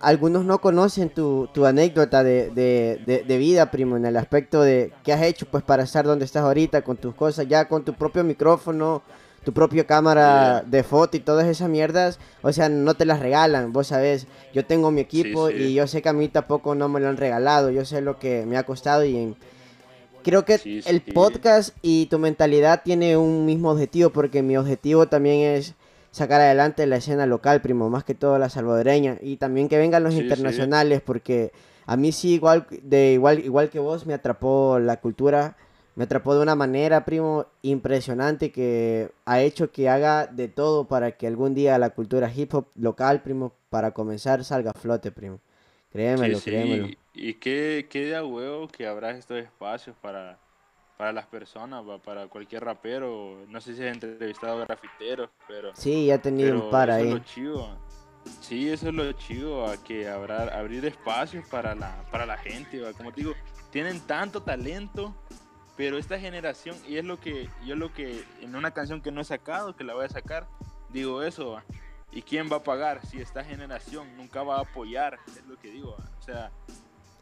algunos 0.00 0.44
no 0.44 0.60
conocen 0.60 1.10
tu, 1.10 1.48
tu 1.52 1.66
anécdota 1.66 2.22
de, 2.22 2.50
de, 2.50 3.24
de, 3.26 3.38
vida, 3.38 3.70
primo, 3.70 3.96
en 3.96 4.06
el 4.06 4.16
aspecto 4.16 4.62
de 4.62 4.92
qué 5.02 5.12
has 5.12 5.22
hecho 5.22 5.46
pues 5.46 5.62
para 5.64 5.82
estar 5.82 6.04
donde 6.04 6.24
estás 6.24 6.44
ahorita 6.44 6.82
con 6.82 6.96
tus 6.96 7.14
cosas, 7.14 7.48
ya 7.48 7.68
con 7.68 7.84
tu 7.84 7.94
propio 7.94 8.24
micrófono, 8.24 9.02
tu 9.44 9.52
propia 9.52 9.84
cámara 9.84 10.62
de 10.66 10.82
foto 10.82 11.16
y 11.16 11.20
todas 11.20 11.46
esas 11.46 11.68
mierdas, 11.68 12.18
o 12.42 12.52
sea, 12.52 12.68
no 12.68 12.94
te 12.94 13.04
las 13.04 13.20
regalan, 13.20 13.72
vos 13.72 13.88
sabés, 13.88 14.26
yo 14.54 14.64
tengo 14.64 14.90
mi 14.90 15.00
equipo 15.00 15.50
y 15.50 15.74
yo 15.74 15.86
sé 15.86 16.02
que 16.02 16.08
a 16.08 16.12
mí 16.12 16.28
tampoco 16.28 16.74
no 16.74 16.88
me 16.88 17.00
lo 17.00 17.08
han 17.08 17.16
regalado, 17.16 17.70
yo 17.70 17.84
sé 17.84 18.00
lo 18.00 18.18
que 18.18 18.46
me 18.46 18.56
ha 18.56 18.62
costado 18.62 19.04
y 19.04 19.34
creo 20.22 20.44
que 20.44 20.82
el 20.86 21.00
podcast 21.02 21.76
y 21.82 22.06
tu 22.06 22.18
mentalidad 22.18 22.82
tiene 22.84 23.16
un 23.16 23.44
mismo 23.44 23.70
objetivo 23.70 24.10
porque 24.10 24.42
mi 24.42 24.56
objetivo 24.56 25.06
también 25.06 25.56
es 25.56 25.74
sacar 26.12 26.40
adelante 26.40 26.86
la 26.86 26.96
escena 26.96 27.26
local, 27.26 27.60
primo, 27.62 27.90
más 27.90 28.04
que 28.04 28.14
todo 28.14 28.38
la 28.38 28.48
salvadoreña 28.48 29.18
y 29.20 29.38
también 29.38 29.68
que 29.68 29.78
vengan 29.78 30.04
los 30.04 30.14
internacionales 30.14 31.02
porque 31.04 31.52
a 31.86 31.96
mí 31.96 32.12
sí 32.12 32.34
igual 32.34 32.66
de 32.82 33.14
igual 33.14 33.40
igual 33.40 33.70
que 33.70 33.80
vos 33.80 34.06
me 34.06 34.14
atrapó 34.14 34.78
la 34.78 35.00
cultura 35.00 35.56
me 35.94 36.04
atrapó 36.04 36.34
de 36.34 36.42
una 36.42 36.54
manera, 36.54 37.04
primo, 37.04 37.46
impresionante 37.60 38.50
que 38.50 39.10
ha 39.26 39.40
hecho 39.40 39.70
que 39.70 39.88
haga 39.88 40.26
de 40.26 40.48
todo 40.48 40.86
para 40.86 41.12
que 41.12 41.26
algún 41.26 41.54
día 41.54 41.78
la 41.78 41.90
cultura 41.90 42.32
hip 42.34 42.54
hop 42.54 42.68
local, 42.76 43.22
primo, 43.22 43.52
para 43.68 43.92
comenzar 43.92 44.42
salga 44.44 44.70
a 44.70 44.78
flote, 44.78 45.12
primo. 45.12 45.40
Créemelo, 45.90 46.38
sí, 46.38 46.50
créemelo. 46.50 46.88
Y 47.12 47.34
qué, 47.34 47.86
qué 47.90 48.06
de 48.06 48.22
huevo 48.22 48.68
que 48.68 48.86
habrá 48.86 49.10
estos 49.10 49.36
espacios 49.38 49.94
para, 50.00 50.38
para 50.96 51.12
las 51.12 51.26
personas, 51.26 51.84
para 52.02 52.26
cualquier 52.28 52.64
rapero. 52.64 53.44
No 53.48 53.60
sé 53.60 53.74
si 53.74 53.82
has 53.82 53.92
entrevistado 53.92 54.62
a 54.62 54.64
grafiteros, 54.64 55.28
pero... 55.46 55.72
Sí, 55.74 56.06
ya 56.06 56.14
he 56.14 56.18
tenido 56.18 56.64
un 56.64 56.70
par 56.70 56.90
ahí. 56.90 57.08
Eso 57.08 57.16
es 57.16 57.20
lo 57.20 57.26
chivo. 57.26 57.68
Sí, 58.40 58.70
eso 58.70 58.88
es 58.88 58.94
lo 58.94 59.12
chivo, 59.12 59.66
a 59.66 59.76
que 59.76 60.08
habrá, 60.08 60.44
abrir 60.58 60.86
espacios 60.86 61.44
para 61.48 61.74
la, 61.74 62.02
para 62.10 62.24
la 62.24 62.38
gente. 62.38 62.80
Como 62.96 63.12
te 63.12 63.20
digo, 63.20 63.34
tienen 63.70 64.00
tanto 64.00 64.42
talento 64.42 65.14
pero 65.82 65.98
esta 65.98 66.16
generación, 66.16 66.76
y 66.88 66.96
es 66.96 67.04
lo 67.04 67.18
que 67.18 67.48
yo 67.66 67.74
lo 67.74 67.92
que 67.92 68.22
en 68.40 68.54
una 68.54 68.70
canción 68.70 69.02
que 69.02 69.10
no 69.10 69.20
he 69.20 69.24
sacado, 69.24 69.74
que 69.74 69.82
la 69.82 69.94
voy 69.94 70.04
a 70.04 70.08
sacar, 70.08 70.46
digo 70.90 71.24
eso, 71.24 71.60
¿y 72.12 72.22
quién 72.22 72.48
va 72.48 72.58
a 72.58 72.62
pagar 72.62 73.04
si 73.04 73.20
esta 73.20 73.42
generación 73.42 74.16
nunca 74.16 74.44
va 74.44 74.58
a 74.58 74.60
apoyar? 74.60 75.18
Es 75.26 75.44
lo 75.44 75.58
que 75.58 75.72
digo, 75.72 75.96
o 75.96 76.22
sea, 76.22 76.52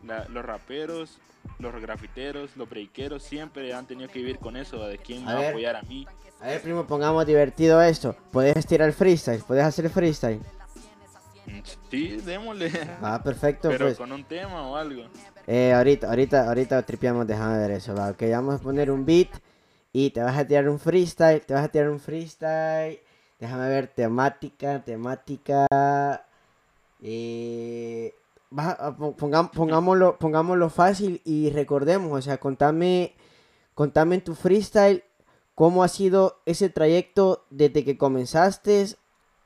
los 0.02 0.44
raperos, 0.44 1.16
los 1.58 1.74
grafiteros, 1.80 2.54
los 2.54 2.68
breakeros 2.68 3.22
siempre 3.22 3.72
han 3.72 3.86
tenido 3.86 4.10
que 4.10 4.18
vivir 4.18 4.38
con 4.38 4.58
eso, 4.58 4.86
de 4.86 4.98
quién 4.98 5.26
va 5.26 5.38
a 5.38 5.48
apoyar 5.48 5.76
a 5.76 5.80
mí. 5.80 6.06
A 6.42 6.48
ver, 6.48 6.60
primo, 6.60 6.86
pongamos 6.86 7.24
divertido 7.24 7.80
esto. 7.80 8.14
Puedes 8.30 8.66
tirar 8.66 8.92
freestyle, 8.92 9.42
puedes 9.42 9.64
hacer 9.64 9.88
freestyle. 9.88 10.42
Sí, 11.90 12.16
démosle. 12.24 12.70
Ah, 13.02 13.20
perfecto. 13.22 13.68
Pero 13.68 13.86
pues. 13.86 13.98
con 13.98 14.12
un 14.12 14.24
tema 14.24 14.68
o 14.68 14.76
algo. 14.76 15.04
Eh, 15.46 15.72
ahorita, 15.72 16.08
ahorita, 16.08 16.48
ahorita 16.48 16.82
tripiamos, 16.82 17.26
déjame 17.26 17.58
ver 17.58 17.72
eso, 17.72 17.94
va. 17.94 18.10
Ok, 18.10 18.22
vamos 18.30 18.56
a 18.56 18.58
poner 18.58 18.90
un 18.90 19.04
beat 19.04 19.28
y 19.92 20.10
te 20.10 20.22
vas 20.22 20.38
a 20.38 20.46
tirar 20.46 20.68
un 20.68 20.78
freestyle, 20.78 21.40
te 21.40 21.54
vas 21.54 21.64
a 21.64 21.68
tirar 21.68 21.90
un 21.90 22.00
freestyle. 22.00 23.00
Déjame 23.38 23.68
ver, 23.68 23.88
temática, 23.88 24.84
temática. 24.84 25.66
Eh, 27.02 28.14
pongámoslo, 29.54 30.18
pongámoslo 30.18 30.68
fácil 30.68 31.22
y 31.24 31.50
recordemos, 31.50 32.18
o 32.18 32.22
sea, 32.22 32.38
contame, 32.38 33.14
contame 33.74 34.16
en 34.16 34.24
tu 34.24 34.34
freestyle 34.34 35.04
cómo 35.54 35.82
ha 35.82 35.88
sido 35.88 36.40
ese 36.46 36.68
trayecto 36.68 37.44
desde 37.50 37.84
que 37.84 37.98
comenzaste 37.98 38.86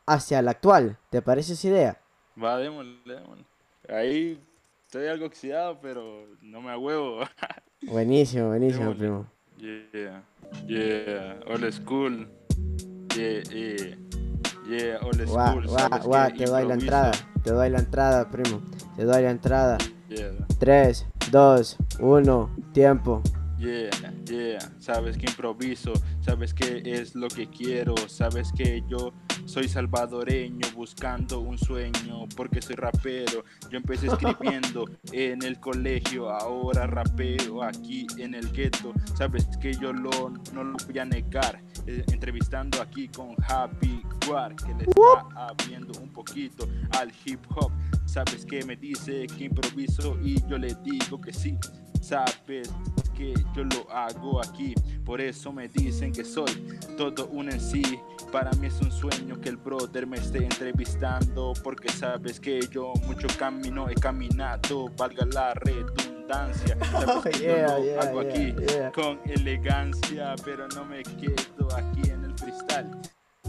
hacia 0.06 0.38
el 0.40 0.48
actual. 0.48 0.98
¿Te 1.10 1.22
parece 1.22 1.54
esa 1.54 1.68
idea? 1.68 2.00
Va, 2.36 2.58
démosle, 2.58 2.96
démosle. 3.06 3.44
Ahí 3.88 4.40
estoy 4.86 5.06
algo 5.06 5.26
oxidado, 5.26 5.78
pero 5.80 6.26
no 6.42 6.60
me 6.60 6.76
huevo. 6.76 7.20
buenísimo, 7.82 8.48
buenísimo, 8.48 8.92
primo. 8.94 9.26
Yeah, 9.58 10.22
yeah, 10.66 11.40
old 11.46 11.72
school. 11.72 12.26
Yeah, 13.16 13.42
yeah, 13.52 13.96
yeah, 14.66 14.98
old 15.02 15.14
school. 15.26 15.66
Guau, 15.66 16.02
guau, 16.02 16.32
te 16.32 16.44
doy 16.44 16.66
la 16.66 16.74
entrada, 16.74 17.12
te 17.44 17.50
doy 17.52 17.70
la 17.70 17.78
entrada, 17.78 18.30
primo. 18.30 18.62
Te 18.96 19.04
doy 19.04 19.22
la 19.22 19.30
entrada. 19.30 19.78
Yeah. 20.08 20.32
3, 20.58 21.06
2, 21.30 21.76
1, 22.00 22.50
tiempo. 22.72 23.22
Yeah, 23.58 23.90
yeah, 24.26 24.58
sabes 24.80 25.16
que 25.16 25.26
improviso, 25.26 25.92
sabes 26.20 26.52
que 26.52 26.82
es 26.84 27.14
lo 27.14 27.28
que 27.28 27.46
quiero, 27.46 27.94
sabes 28.08 28.52
que 28.52 28.82
yo 28.88 29.12
soy 29.46 29.68
salvadoreño 29.68 30.66
buscando 30.74 31.40
un 31.40 31.58
sueño 31.58 32.26
porque 32.36 32.60
soy 32.60 32.76
rapero. 32.76 33.44
Yo 33.70 33.78
empecé 33.78 34.06
escribiendo 34.06 34.84
en 35.12 35.42
el 35.42 35.60
colegio, 35.60 36.30
ahora 36.30 36.86
rapeo 36.86 37.62
aquí 37.62 38.06
en 38.18 38.34
el 38.34 38.50
gueto. 38.52 38.92
Sabes 39.16 39.46
que 39.60 39.74
yo 39.74 39.92
lo, 39.92 40.30
no 40.52 40.64
lo 40.64 40.76
voy 40.86 40.98
a 40.98 41.04
negar. 41.04 41.60
Eh, 41.86 42.04
entrevistando 42.12 42.80
aquí 42.80 43.08
con 43.08 43.34
Happy 43.46 44.02
Guar, 44.26 44.56
que 44.56 44.74
le 44.74 44.84
está 44.84 45.48
abriendo 45.48 46.00
un 46.00 46.10
poquito 46.10 46.66
al 46.98 47.12
hip 47.24 47.40
hop. 47.56 47.72
Sabes 48.06 48.46
que 48.46 48.64
me 48.64 48.76
dice 48.76 49.26
que 49.26 49.44
improviso 49.44 50.18
y 50.22 50.40
yo 50.48 50.58
le 50.58 50.74
digo 50.82 51.20
que 51.20 51.32
sí. 51.32 51.58
Sabes 52.00 52.70
que 53.14 53.34
yo 53.54 53.64
lo 53.64 53.90
hago 53.90 54.40
aquí, 54.42 54.74
por 55.04 55.20
eso 55.20 55.52
me 55.52 55.68
dicen 55.68 56.12
que 56.12 56.24
soy 56.24 56.50
todo 56.96 57.26
un 57.28 57.50
en 57.50 57.60
sí. 57.60 57.82
Para 58.32 58.50
mí 58.52 58.66
es 58.66 58.80
un 58.80 58.90
sueño 58.90 59.40
que 59.40 59.48
el 59.48 59.56
brother 59.56 60.06
me 60.06 60.16
esté 60.16 60.38
entrevistando, 60.38 61.52
porque 61.62 61.88
sabes 61.88 62.40
que 62.40 62.60
yo 62.70 62.92
mucho 63.06 63.28
camino 63.38 63.88
he 63.88 63.94
caminado, 63.94 64.90
valga 64.96 65.26
la 65.26 65.54
redundancia. 65.54 66.76
Que 67.22 67.38
yo 67.38 67.56
lo 67.56 68.00
hago 68.00 68.20
aquí 68.20 68.54
con 68.94 69.20
elegancia, 69.26 70.34
pero 70.44 70.66
no 70.68 70.84
me 70.84 71.02
quedo 71.02 71.68
aquí 71.76 72.10
en 72.10 72.24
el 72.24 72.34
freestyle. 72.34 72.90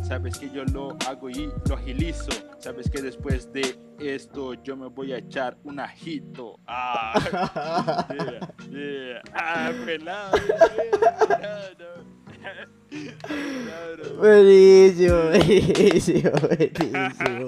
Sabes 0.07 0.37
que 0.37 0.51
yo 0.51 0.63
lo 0.65 0.95
hago 1.07 1.31
y 1.31 1.51
lo 1.67 1.75
agilizo. 1.75 2.29
Sabes 2.59 2.91
que 2.91 3.01
después 3.01 3.51
de 3.51 3.75
esto 3.99 4.53
yo 4.53 4.77
me 4.77 4.87
voy 4.87 5.13
a 5.13 5.17
echar 5.17 5.57
un 5.63 5.79
ajito. 5.79 6.59
Ah, 6.67 8.05
yeah, 8.13 8.53
yeah. 8.69 9.21
ah 9.33 9.71
pelado. 9.83 10.37
Buenísimo, 14.19 15.15
buenísimo, 15.23 16.29
buenísimo. 16.39 17.47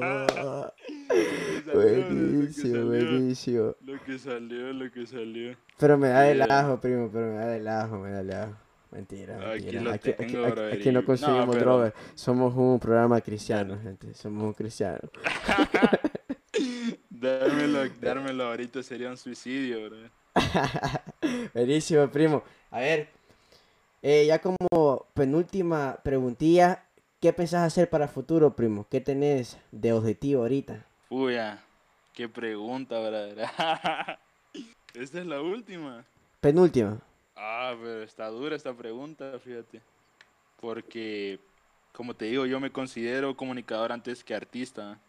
buenísimo, 1.74 2.86
buenísimo. 2.86 3.76
Lo 3.82 4.04
que 4.04 4.18
salió, 4.18 4.74
lo 4.74 4.92
que 4.92 5.06
salió. 5.06 5.56
Pero 5.78 5.96
me 6.00 6.08
da 6.08 6.28
el 6.28 6.42
ajo, 6.42 6.82
primo, 6.82 7.12
pero 7.14 7.28
me 7.28 7.36
da 7.36 7.56
el 7.56 7.68
ajo, 7.68 8.00
me 8.00 8.10
da 8.10 8.22
el 8.22 8.34
ajo. 8.34 8.67
Mentira, 8.92 9.38
mentira. 9.38 9.94
Aquí, 9.94 10.12
aquí, 10.72 10.92
no 10.92 11.04
consumimos 11.04 11.56
drogas. 11.58 11.94
Somos 12.16 12.56
un 12.56 12.80
programa 12.80 13.20
cristiano, 13.22 13.78
gente. 13.82 14.14
Somos 14.14 14.44
un 14.44 14.54
cristiano. 14.54 15.00
dármelo, 17.20 17.90
dármelo 18.02 18.46
ahorita 18.46 18.84
sería 18.84 19.10
un 19.10 19.18
suicidio, 19.18 19.90
bro. 19.90 19.98
Buenísimo, 21.54 22.08
primo. 22.10 22.44
A 22.72 22.80
ver, 22.80 23.10
eh, 24.02 24.26
ya 24.28 24.40
como 24.40 25.06
penúltima 25.14 25.98
preguntilla, 26.04 26.84
¿qué 27.20 27.34
pensás 27.34 27.66
hacer 27.66 27.90
para 27.90 28.06
el 28.06 28.12
futuro, 28.12 28.56
primo? 28.56 28.86
¿Qué 28.90 29.02
tenés 29.02 29.58
de 29.72 29.94
objetivo 29.94 30.44
ahorita? 30.44 30.86
Uy, 31.10 31.36
qué 32.14 32.30
pregunta, 32.30 33.00
verdad. 33.00 34.20
Esta 34.94 35.20
es 35.20 35.26
la 35.26 35.42
última. 35.42 36.06
Penúltima. 36.40 37.00
Ah, 37.38 37.76
pero 37.80 38.02
está 38.02 38.28
dura 38.30 38.56
esta 38.56 38.76
pregunta, 38.76 39.38
fíjate. 39.40 39.82
Porque, 40.60 41.40
como 41.94 42.16
te 42.16 42.26
digo, 42.26 42.48
yo 42.48 42.60
me 42.60 42.72
considero 42.72 43.38
comunicador 43.38 43.92
antes 43.92 44.24
que 44.24 44.34
artista. 44.34 45.00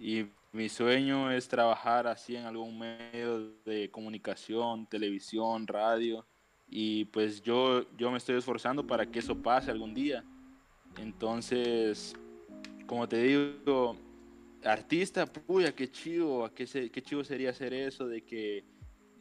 Y 0.00 0.26
mi 0.52 0.68
sueño 0.68 1.30
es 1.30 1.46
trabajar 1.46 2.08
así 2.08 2.34
en 2.34 2.44
algún 2.44 2.76
medio 2.76 3.52
de 3.64 3.88
comunicación, 3.88 4.86
televisión, 4.86 5.68
radio. 5.68 6.26
Y 6.68 7.04
pues 7.06 7.40
yo, 7.40 7.86
yo 7.96 8.10
me 8.10 8.18
estoy 8.18 8.36
esforzando 8.36 8.84
para 8.84 9.06
que 9.06 9.20
eso 9.20 9.36
pase 9.36 9.70
algún 9.70 9.94
día. 9.94 10.24
Entonces, 10.98 12.16
como 12.86 13.08
te 13.08 13.22
digo, 13.22 13.96
artista, 14.64 15.24
puya, 15.26 15.72
qué 15.72 15.88
chivo, 15.88 16.50
qué, 16.52 16.66
qué 16.90 17.02
chivo 17.02 17.22
sería 17.22 17.50
hacer 17.50 17.72
eso 17.72 18.08
de 18.08 18.22
que 18.22 18.64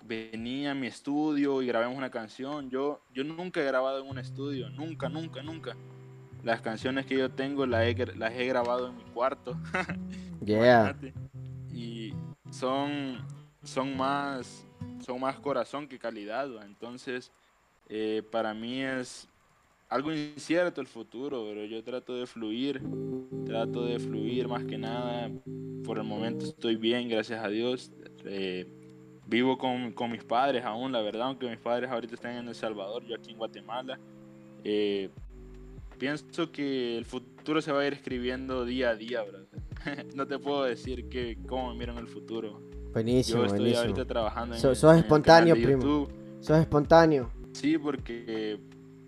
venía 0.05 0.71
a 0.71 0.75
mi 0.75 0.87
estudio 0.87 1.61
y 1.61 1.67
grabamos 1.67 1.97
una 1.97 2.09
canción. 2.09 2.69
Yo, 2.69 3.01
yo 3.13 3.23
nunca 3.23 3.61
he 3.61 3.65
grabado 3.65 4.01
en 4.03 4.09
un 4.09 4.17
estudio, 4.17 4.69
nunca, 4.69 5.09
nunca, 5.09 5.41
nunca. 5.41 5.75
Las 6.43 6.61
canciones 6.61 7.05
que 7.05 7.17
yo 7.17 7.31
tengo 7.31 7.65
las 7.65 7.85
he, 7.85 7.95
las 8.17 8.33
he 8.33 8.45
grabado 8.45 8.87
en 8.87 8.97
mi 8.97 9.03
cuarto. 9.03 9.57
yeah. 10.45 10.95
y 11.71 12.13
son, 12.51 13.25
son, 13.63 13.95
más, 13.95 14.65
son 14.99 15.21
más 15.21 15.39
corazón 15.39 15.87
que 15.87 15.97
calidad. 15.97 16.49
Entonces, 16.65 17.31
eh, 17.87 18.23
para 18.29 18.53
mí 18.53 18.81
es 18.81 19.27
algo 19.89 20.11
incierto 20.11 20.81
el 20.81 20.87
futuro, 20.87 21.45
pero 21.47 21.65
yo 21.65 21.83
trato 21.83 22.15
de 22.15 22.25
fluir, 22.25 22.81
trato 23.45 23.85
de 23.85 23.99
fluir 23.99 24.47
más 24.47 24.65
que 24.65 24.77
nada. 24.77 25.31
Por 25.85 25.97
el 25.97 26.03
momento 26.03 26.45
estoy 26.45 26.75
bien, 26.75 27.07
gracias 27.07 27.43
a 27.43 27.47
Dios. 27.47 27.91
Eh, 28.25 28.82
vivo 29.27 29.57
con, 29.57 29.91
con, 29.93 30.11
mis 30.11 30.23
padres 30.23 30.63
aún, 30.65 30.91
la 30.91 31.01
verdad, 31.01 31.27
aunque 31.27 31.49
mis 31.49 31.59
padres 31.59 31.89
ahorita 31.89 32.15
están 32.15 32.35
en 32.35 32.47
El 32.47 32.55
Salvador, 32.55 33.03
yo 33.05 33.15
aquí 33.15 33.31
en 33.31 33.37
Guatemala. 33.37 33.99
Eh, 34.63 35.09
pienso 35.97 36.51
que 36.51 36.97
el 36.97 37.05
futuro 37.05 37.61
se 37.61 37.71
va 37.71 37.81
a 37.81 37.87
ir 37.87 37.93
escribiendo 37.93 38.65
día 38.65 38.89
a 38.89 38.95
día, 38.95 39.23
bro. 39.23 39.39
no 40.15 40.27
te 40.27 40.39
puedo 40.39 40.63
decir 40.63 41.09
que 41.09 41.37
cómo 41.47 41.71
me 41.71 41.79
miro 41.79 41.93
en 41.93 41.99
el 41.99 42.07
futuro. 42.07 42.61
Buenísimo, 42.93 43.39
Yo 43.39 43.45
estoy 43.45 43.59
buenísimo. 43.59 43.81
ahorita 43.81 44.05
trabajando 44.05 44.55
en, 44.55 44.61
sos 44.61 44.83
en 44.83 44.99
espontáneo, 44.99 45.55
el 45.55 45.63
primo. 45.63 46.07
Sos 46.39 46.59
espontáneo. 46.59 47.31
Sí, 47.53 47.77
porque 47.77 48.59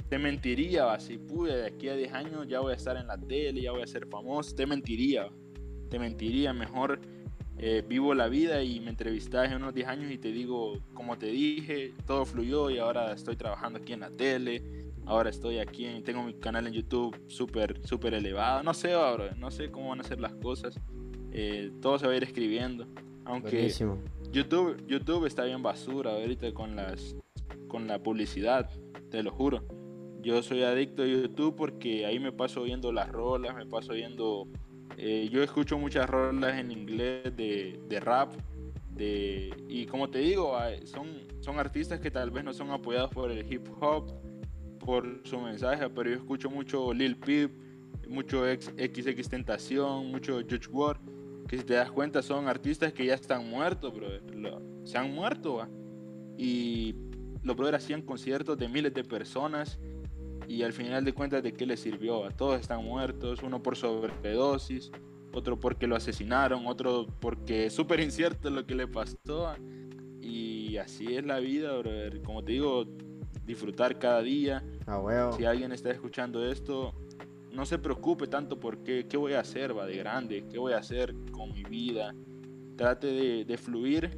te 0.10 0.20
mentiría, 0.20 0.86
va, 0.86 1.00
si 1.00 1.18
pude, 1.18 1.56
de 1.56 1.66
aquí 1.68 1.90
a 1.90 1.96
10 1.96 2.14
años 2.14 2.48
ya 2.48 2.60
voy 2.60 2.74
a 2.74 2.76
estar 2.76 2.96
en 2.98 3.08
la 3.08 3.18
tele, 3.18 3.62
ya 3.62 3.72
voy 3.72 3.82
a 3.82 3.88
ser 3.88 4.08
famoso, 4.08 4.56
te 4.56 4.66
mentiría, 4.66 5.30
te 5.90 6.00
mentiría, 6.00 6.54
mejor 6.54 7.00
eh, 7.58 7.84
vivo 7.88 8.14
la 8.14 8.28
vida 8.28 8.64
y 8.64 8.80
me 8.80 8.90
entrevistas 8.90 9.50
en 9.50 9.58
unos 9.58 9.74
10 9.74 9.88
años 9.88 10.12
y 10.12 10.18
te 10.18 10.32
digo, 10.32 10.80
como 10.94 11.18
te 11.18 11.28
dije, 11.28 11.94
todo 12.06 12.26
fluyó 12.26 12.70
y 12.70 12.80
ahora 12.80 13.14
estoy 13.14 13.36
trabajando 13.36 13.80
aquí 13.80 13.94
en 13.94 14.02
la 14.02 14.10
tele, 14.10 14.64
ahora 15.06 15.30
estoy 15.30 15.60
aquí, 15.60 15.86
en, 15.86 16.04
tengo 16.04 16.24
mi 16.24 16.34
canal 16.34 16.68
en 16.68 16.74
YouTube 16.74 17.16
súper, 17.28 17.86
súper 17.86 18.14
elevado, 18.14 18.64
no 18.64 18.74
sé, 18.74 18.94
ahora, 18.94 19.34
no 19.38 19.52
sé 19.52 19.72
cómo 19.72 19.90
van 19.90 20.02
a 20.02 20.04
ser 20.04 20.20
las 20.20 20.34
cosas, 20.34 20.80
eh, 21.32 21.72
todo 21.82 21.98
se 21.98 22.08
va 22.08 22.14
a 22.14 22.18
ir 22.18 22.24
escribiendo, 22.24 22.88
aunque 23.24 23.52
Buenísimo. 23.52 24.00
YouTube, 24.32 24.86
YouTube 24.88 25.26
está 25.26 25.46
bien 25.46 25.64
basura 25.64 26.12
ahorita 26.12 26.54
con 26.54 26.76
las 26.76 27.16
con 27.68 27.88
la 27.88 28.00
publicidad, 28.02 28.70
te 29.10 29.22
lo 29.24 29.32
juro. 29.32 29.64
Yo 30.22 30.42
soy 30.42 30.64
adicto 30.64 31.04
a 31.04 31.06
YouTube 31.06 31.56
porque 31.56 32.06
ahí 32.06 32.20
me 32.20 32.32
paso 32.32 32.64
viendo 32.64 32.92
las 32.92 33.12
rolas, 33.12 33.56
me 33.56 33.66
paso 33.66 33.94
viendo... 33.94 34.48
eh, 34.98 35.30
yo 35.32 35.44
escucho 35.44 35.78
muchas 35.78 36.10
rolas 36.10 36.58
en 36.58 36.72
inglés 36.72 37.36
de, 37.36 37.80
de 37.88 38.00
rap, 38.00 38.34
de, 38.92 39.54
y 39.68 39.86
como 39.86 40.10
te 40.10 40.20
digo, 40.20 40.56
ah, 40.56 40.70
son, 40.86 41.08
son 41.42 41.60
artistas 41.60 42.00
que 42.00 42.10
tal 42.10 42.32
vez 42.32 42.44
no 42.44 42.54
son 42.54 42.72
apoyados 42.72 43.12
por 43.12 43.30
el 43.30 43.52
hip 43.52 43.68
hop, 43.82 44.12
por 44.80 45.22
su 45.26 45.40
mensaje, 45.40 45.90
pero 45.90 46.10
yo 46.12 46.16
escucho 46.18 46.50
mucho 46.50 46.94
Lil 46.94 47.18
Peep, 47.18 47.52
mucho 48.08 48.46
XX 48.46 49.28
Tentación, 49.28 50.12
mucho 50.12 50.40
Judge 50.42 50.68
Ward, 50.70 51.00
que 51.48 51.58
si 51.58 51.64
te 51.64 51.74
das 51.74 51.92
cuenta 51.92 52.22
son 52.22 52.48
artistas 52.48 52.94
que 52.94 53.06
ya 53.06 53.16
están 53.16 53.50
muertos, 53.50 53.94
bro. 53.94 54.10
Se 54.84 54.98
han 54.98 55.14
muerto, 55.14 55.56
¿va? 55.56 55.70
Y 56.38 56.96
los 57.44 57.56
brothers 57.56 57.84
hacían 57.84 58.02
conciertos 58.02 58.58
de 58.58 58.68
miles 58.68 58.94
de 58.94 59.04
personas 59.04 59.80
y 60.48 60.64
al 60.64 60.74
final 60.74 61.04
de 61.04 61.14
cuentas 61.14 61.44
de 61.44 61.54
qué 61.54 61.66
les 61.66 61.80
sirvió, 61.80 62.22
¿va? 62.22 62.30
Todos 62.30 62.60
están 62.60 62.84
muertos, 62.84 63.42
uno 63.44 63.62
por 63.62 63.76
sobredosis, 63.76 64.92
otro 65.34 65.60
porque 65.60 65.88
lo 65.88 65.96
asesinaron, 65.96 66.66
otro 66.68 67.08
porque 67.20 67.66
es 67.68 67.74
súper 67.74 68.00
incierto 68.00 68.50
lo 68.50 68.66
que 68.66 68.76
le 68.76 68.88
pasó. 68.88 69.56
Y 70.22 70.78
así 70.78 71.16
es 71.16 71.26
la 71.26 71.40
vida, 71.40 71.78
brother. 71.78 72.22
Como 72.22 72.44
te 72.44 72.54
digo, 72.54 72.86
disfrutar 73.46 74.00
cada 74.00 74.22
día. 74.22 74.64
A 74.86 75.00
huevo. 75.00 75.34
Si 75.34 75.46
alguien 75.46 75.72
está 75.72 75.92
escuchando 75.92 76.46
esto, 76.46 76.94
no 77.52 77.66
se 77.66 77.78
preocupe 77.78 78.28
tanto 78.28 78.60
por 78.60 78.84
qué, 78.84 79.08
qué 79.08 79.18
voy 79.18 79.34
a 79.34 79.42
hacer 79.42 79.78
va 79.78 79.86
de 79.86 79.98
grande, 79.98 80.46
qué 80.50 80.58
voy 80.58 80.74
a 80.74 80.78
hacer 80.78 81.16
con 81.32 81.54
mi 81.54 81.64
vida. 81.64 82.14
Trate 82.76 83.08
de, 83.08 83.46
de 83.46 83.58
fluir 83.58 84.18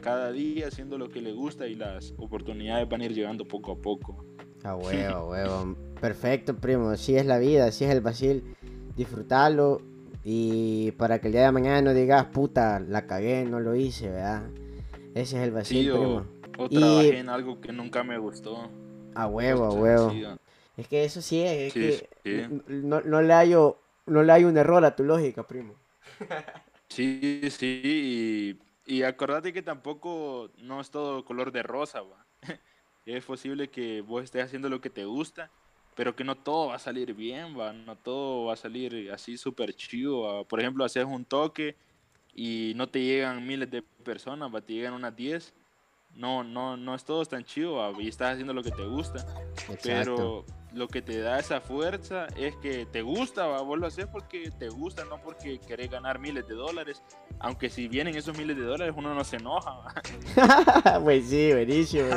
cada 0.00 0.32
día 0.32 0.68
haciendo 0.68 0.98
lo 0.98 1.08
que 1.08 1.22
le 1.22 1.32
gusta 1.32 1.66
y 1.66 1.74
las 1.74 2.14
oportunidades 2.18 2.88
van 2.88 3.00
a 3.00 3.04
ir 3.06 3.14
llegando 3.14 3.44
poco 3.46 3.72
a 3.72 3.76
poco. 3.76 4.24
A 4.64 4.74
huevo, 4.76 5.30
huevo. 5.30 5.76
Perfecto, 6.00 6.56
primo. 6.56 6.88
Así 6.90 7.16
es 7.16 7.26
la 7.26 7.38
vida, 7.38 7.66
así 7.66 7.84
es 7.84 7.90
el 7.90 8.00
vacil. 8.00 8.56
Disfrutarlo 8.96 9.80
y 10.24 10.92
para 10.92 11.18
que 11.18 11.26
el 11.28 11.32
día 11.32 11.42
de 11.44 11.52
mañana 11.52 11.82
no 11.82 11.92
digas, 11.94 12.26
puta, 12.26 12.80
la 12.80 13.06
cagué, 13.06 13.44
no 13.44 13.60
lo 13.60 13.74
hice, 13.74 14.08
¿verdad? 14.08 14.42
Ese 15.14 15.36
es 15.38 15.42
el 15.44 15.50
vacil, 15.50 15.84
Sí, 15.84 15.90
primo. 15.90 16.24
o 16.58 16.68
Y- 16.68 16.78
trabajé 16.78 17.18
en 17.18 17.28
algo 17.28 17.60
que 17.60 17.72
nunca 17.72 18.04
me 18.04 18.18
gustó. 18.18 18.70
A 19.14 19.26
huevo, 19.26 19.64
a 19.64 19.68
cosas 19.68 19.82
huevo. 19.82 20.06
¿va? 20.30 20.38
Es 20.76 20.88
que 20.88 21.04
eso 21.04 21.20
sí 21.22 21.42
es, 21.42 21.50
es 21.52 21.72
Sí, 21.72 21.80
que 22.24 22.48
sí. 22.48 22.62
No, 22.68 23.00
no 23.00 23.22
le 23.22 23.32
hallo, 23.34 23.78
no 24.06 24.22
le 24.22 24.32
hay 24.32 24.44
un 24.44 24.56
error 24.56 24.84
a 24.84 24.96
tu 24.96 25.04
lógica, 25.04 25.42
primo. 25.46 25.74
Sí, 26.88 27.40
sí, 27.50 28.56
y, 28.86 28.94
y 28.94 29.02
acordate 29.02 29.52
que 29.52 29.62
tampoco 29.62 30.50
no 30.58 30.80
es 30.80 30.90
todo 30.90 31.24
color 31.24 31.50
de 31.50 31.64
rosa, 31.64 32.02
va. 32.02 32.24
Es 33.06 33.24
posible 33.24 33.68
que 33.68 34.00
vos 34.00 34.24
estés 34.24 34.44
haciendo 34.44 34.68
lo 34.68 34.80
que 34.80 34.90
te 34.90 35.04
gusta, 35.04 35.50
pero 35.94 36.16
que 36.16 36.24
no 36.24 36.36
todo 36.36 36.68
va 36.68 36.76
a 36.76 36.78
salir 36.78 37.14
bien, 37.14 37.58
va. 37.58 37.72
No 37.72 37.96
todo 37.96 38.46
va 38.46 38.54
a 38.54 38.56
salir 38.56 39.10
así 39.12 39.36
súper 39.36 39.74
chido, 39.74 40.22
va. 40.22 40.44
Por 40.44 40.60
ejemplo, 40.60 40.84
haces 40.84 41.04
un 41.04 41.24
toque 41.24 41.76
y 42.34 42.72
no 42.76 42.88
te 42.88 43.02
llegan 43.02 43.46
miles 43.46 43.70
de 43.70 43.82
personas, 43.82 44.52
va, 44.52 44.60
te 44.60 44.72
llegan 44.72 44.94
unas 44.94 45.14
10. 45.14 45.54
No, 46.16 46.44
no, 46.44 46.76
no 46.76 46.94
es 46.94 47.04
todo 47.04 47.24
tan 47.24 47.44
chido, 47.44 47.74
va, 47.74 47.92
y 48.00 48.08
estás 48.08 48.32
haciendo 48.32 48.54
lo 48.54 48.62
que 48.62 48.70
te 48.70 48.84
gusta. 48.86 49.18
Exacto. 49.68 49.78
Pero 49.82 50.63
lo 50.74 50.88
que 50.88 51.02
te 51.02 51.20
da 51.20 51.38
esa 51.38 51.60
fuerza 51.60 52.26
es 52.36 52.56
que 52.56 52.86
te 52.86 53.02
gusta, 53.02 53.46
¿va? 53.46 53.62
vos 53.62 53.78
lo 53.78 53.88
porque 54.10 54.50
te 54.58 54.68
gusta, 54.68 55.04
no 55.04 55.20
porque 55.22 55.58
querés 55.58 55.90
ganar 55.90 56.18
miles 56.18 56.46
de 56.48 56.54
dólares. 56.54 57.02
Aunque 57.38 57.70
si 57.70 57.88
vienen 57.88 58.16
esos 58.16 58.36
miles 58.36 58.56
de 58.56 58.64
dólares, 58.64 58.94
uno 58.96 59.14
no 59.14 59.24
se 59.24 59.36
enoja. 59.36 59.72
pues 61.04 61.28
sí, 61.28 61.52
buenísimo. 61.52 62.08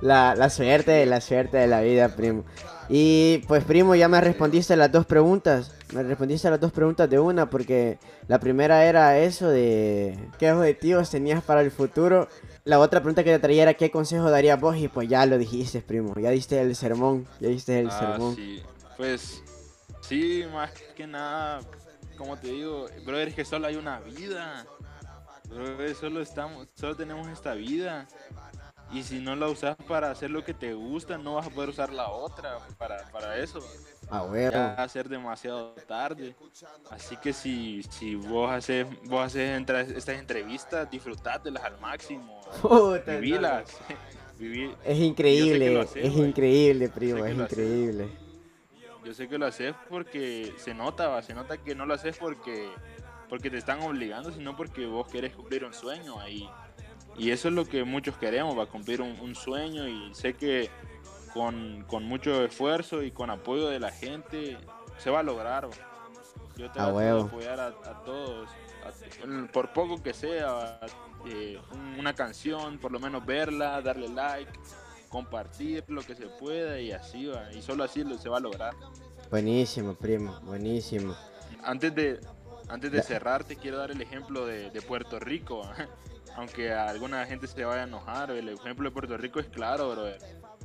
La, 0.00 0.34
la 0.34 0.50
suerte, 0.50 1.04
la 1.06 1.20
suerte 1.20 1.56
de 1.56 1.66
la 1.66 1.80
vida, 1.80 2.14
primo. 2.14 2.44
Y 2.88 3.38
pues, 3.48 3.64
primo, 3.64 3.94
ya 3.94 4.08
me 4.08 4.20
respondiste 4.20 4.76
las 4.76 4.92
dos 4.92 5.06
preguntas. 5.06 5.72
Me 5.92 6.02
respondiste 6.02 6.50
las 6.50 6.60
dos 6.60 6.72
preguntas 6.72 7.08
de 7.08 7.18
una, 7.18 7.48
porque 7.48 7.98
la 8.28 8.38
primera 8.38 8.84
era 8.84 9.18
eso 9.18 9.48
de 9.48 10.18
qué 10.38 10.52
objetivos 10.52 11.10
tenías 11.10 11.42
para 11.42 11.62
el 11.62 11.70
futuro. 11.70 12.28
La 12.64 12.78
otra 12.80 13.00
pregunta 13.00 13.22
que 13.22 13.30
te 13.30 13.38
traía 13.38 13.62
era 13.64 13.74
qué 13.74 13.90
consejo 13.90 14.30
darías 14.30 14.58
vos, 14.58 14.76
y 14.76 14.88
pues 14.88 15.08
ya 15.08 15.26
lo 15.26 15.36
dijiste, 15.36 15.82
primo. 15.82 16.14
Ya 16.18 16.30
diste 16.30 16.60
el 16.60 16.74
sermón, 16.74 17.26
ya 17.40 17.48
diste 17.48 17.80
el 17.80 17.88
Ah, 17.90 17.98
sermón. 17.98 18.34
sí. 18.34 18.62
Pues 18.96 19.42
sí, 20.00 20.44
más 20.52 20.70
que 20.96 21.06
nada, 21.06 21.60
como 22.16 22.38
te 22.38 22.48
digo, 22.48 22.86
brother, 23.04 23.28
es 23.28 23.34
que 23.34 23.44
solo 23.44 23.66
hay 23.66 23.76
una 23.76 24.00
vida. 24.00 24.64
Brother, 25.48 25.94
solo 25.94 26.22
estamos, 26.22 26.68
solo 26.74 26.96
tenemos 26.96 27.28
esta 27.28 27.52
vida. 27.54 28.06
Y 28.92 29.02
si 29.02 29.18
no 29.18 29.34
la 29.34 29.48
usas 29.48 29.76
para 29.88 30.10
hacer 30.10 30.30
lo 30.30 30.44
que 30.44 30.54
te 30.54 30.72
gusta, 30.74 31.18
no 31.18 31.34
vas 31.34 31.46
a 31.48 31.50
poder 31.50 31.70
usar 31.70 31.92
la 31.92 32.08
otra 32.10 32.58
para, 32.78 33.08
para 33.10 33.36
eso. 33.38 33.58
A 34.10 34.22
huevo. 34.22 34.52
ya 34.52 34.74
va 34.76 34.82
a 34.82 34.88
ser 34.88 35.08
demasiado 35.08 35.72
tarde. 35.86 36.34
Así 36.90 37.16
que 37.16 37.32
si, 37.32 37.82
si 37.84 38.14
vos 38.14 38.50
haces, 38.50 38.86
vos 39.04 39.24
haces 39.26 39.56
entra- 39.58 39.80
estas 39.82 40.18
entrevistas, 40.18 40.90
disfrutátelas 40.90 41.62
al 41.64 41.80
máximo. 41.80 42.40
Puta, 42.62 43.16
Vivilas. 43.16 43.76
Es 44.84 44.98
increíble, 44.98 45.80
haces, 45.80 46.04
es 46.04 46.12
güey. 46.12 46.28
increíble, 46.28 46.88
primo, 46.88 47.24
es 47.24 47.38
haces. 47.38 47.52
increíble. 47.52 48.08
Yo 49.04 49.14
sé 49.14 49.28
que 49.28 49.38
lo 49.38 49.46
haces 49.46 49.74
porque 49.88 50.52
se 50.58 50.74
nota, 50.74 51.06
va, 51.08 51.22
se 51.22 51.34
nota 51.34 51.56
que 51.56 51.74
no 51.76 51.86
lo 51.86 51.94
haces 51.94 52.16
porque, 52.18 52.68
porque 53.28 53.48
te 53.48 53.58
están 53.58 53.80
obligando, 53.82 54.32
sino 54.32 54.56
porque 54.56 54.86
vos 54.86 55.06
querés 55.06 55.34
cumplir 55.36 55.64
un 55.64 55.72
sueño 55.72 56.18
ahí. 56.20 56.48
Y 57.16 57.30
eso 57.30 57.46
es 57.48 57.54
lo 57.54 57.64
que 57.64 57.84
muchos 57.84 58.16
queremos, 58.16 58.58
va, 58.58 58.66
cumplir 58.66 59.00
un, 59.00 59.18
un 59.20 59.36
sueño 59.36 59.86
y 59.86 60.12
sé 60.14 60.34
que 60.34 60.68
con, 61.34 61.84
con 61.88 62.04
mucho 62.04 62.44
esfuerzo 62.44 63.02
y 63.02 63.10
con 63.10 63.28
apoyo 63.28 63.68
de 63.68 63.80
la 63.80 63.90
gente 63.90 64.56
se 64.98 65.10
va 65.10 65.20
a 65.20 65.22
lograr. 65.22 65.68
Yo 66.56 66.70
trato 66.70 66.90
de 66.90 66.94
huevo. 66.96 67.20
apoyar 67.24 67.58
a, 67.60 67.66
a 67.66 68.04
todos, 68.04 68.48
a- 68.86 69.52
por 69.52 69.72
poco 69.72 70.00
que 70.02 70.14
sea, 70.14 70.78
eh, 71.26 71.60
un- 71.72 71.98
una 71.98 72.14
canción, 72.14 72.78
por 72.78 72.92
lo 72.92 73.00
menos 73.00 73.26
verla, 73.26 73.82
darle 73.82 74.08
like, 74.08 74.50
compartir 75.08 75.84
lo 75.88 76.02
que 76.02 76.14
se 76.14 76.26
pueda 76.26 76.80
y 76.80 76.92
así 76.92 77.26
va. 77.26 77.52
Y 77.52 77.60
solo 77.62 77.84
así 77.84 78.04
se 78.18 78.28
va 78.28 78.38
a 78.38 78.40
lograr. 78.40 78.74
Buenísimo, 79.30 79.94
primo, 79.94 80.38
buenísimo. 80.42 81.14
Antes 81.62 81.94
de, 81.94 82.20
antes 82.68 82.92
de 82.92 83.02
cerrar, 83.02 83.42
te 83.44 83.56
quiero 83.56 83.78
dar 83.78 83.90
el 83.90 84.00
ejemplo 84.00 84.46
de, 84.46 84.70
de 84.70 84.82
Puerto 84.82 85.18
Rico. 85.18 85.62
Aunque 86.36 86.72
a 86.72 86.88
alguna 86.88 87.24
gente 87.26 87.46
se 87.46 87.64
vaya 87.64 87.82
a 87.82 87.84
enojar, 87.84 88.30
el 88.32 88.48
ejemplo 88.48 88.88
de 88.88 88.90
Puerto 88.92 89.16
Rico 89.16 89.38
es 89.38 89.46
claro, 89.46 89.90
brother. 89.90 90.18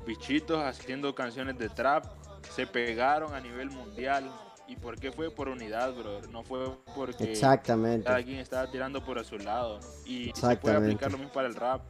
Bichitos 0.06 0.64
haciendo 0.64 1.14
canciones 1.14 1.58
de 1.58 1.70
trap 1.70 2.06
se 2.56 2.66
pegaron 2.66 3.34
a 3.34 3.40
nivel 3.40 3.70
mundial. 3.70 4.32
¿Y 4.68 4.76
por 4.76 5.00
qué 5.00 5.12
fue? 5.12 5.32
Por 5.32 5.50
unidad, 5.50 5.94
brother. 5.94 6.30
No 6.30 6.44
fue 6.44 6.60
porque 6.96 7.32
Exactamente. 7.32 8.06
cada 8.06 8.22
quien 8.24 8.38
estaba 8.38 8.70
tirando 8.70 9.04
por 9.04 9.18
a 9.18 9.24
su 9.24 9.38
lado. 9.38 9.80
Y 10.06 10.32
se 10.36 10.56
puede 10.58 10.76
aplicar 10.76 11.12
lo 11.12 11.18
mismo 11.18 11.34
para 11.34 11.48
el 11.48 11.56
rap. 11.56 11.82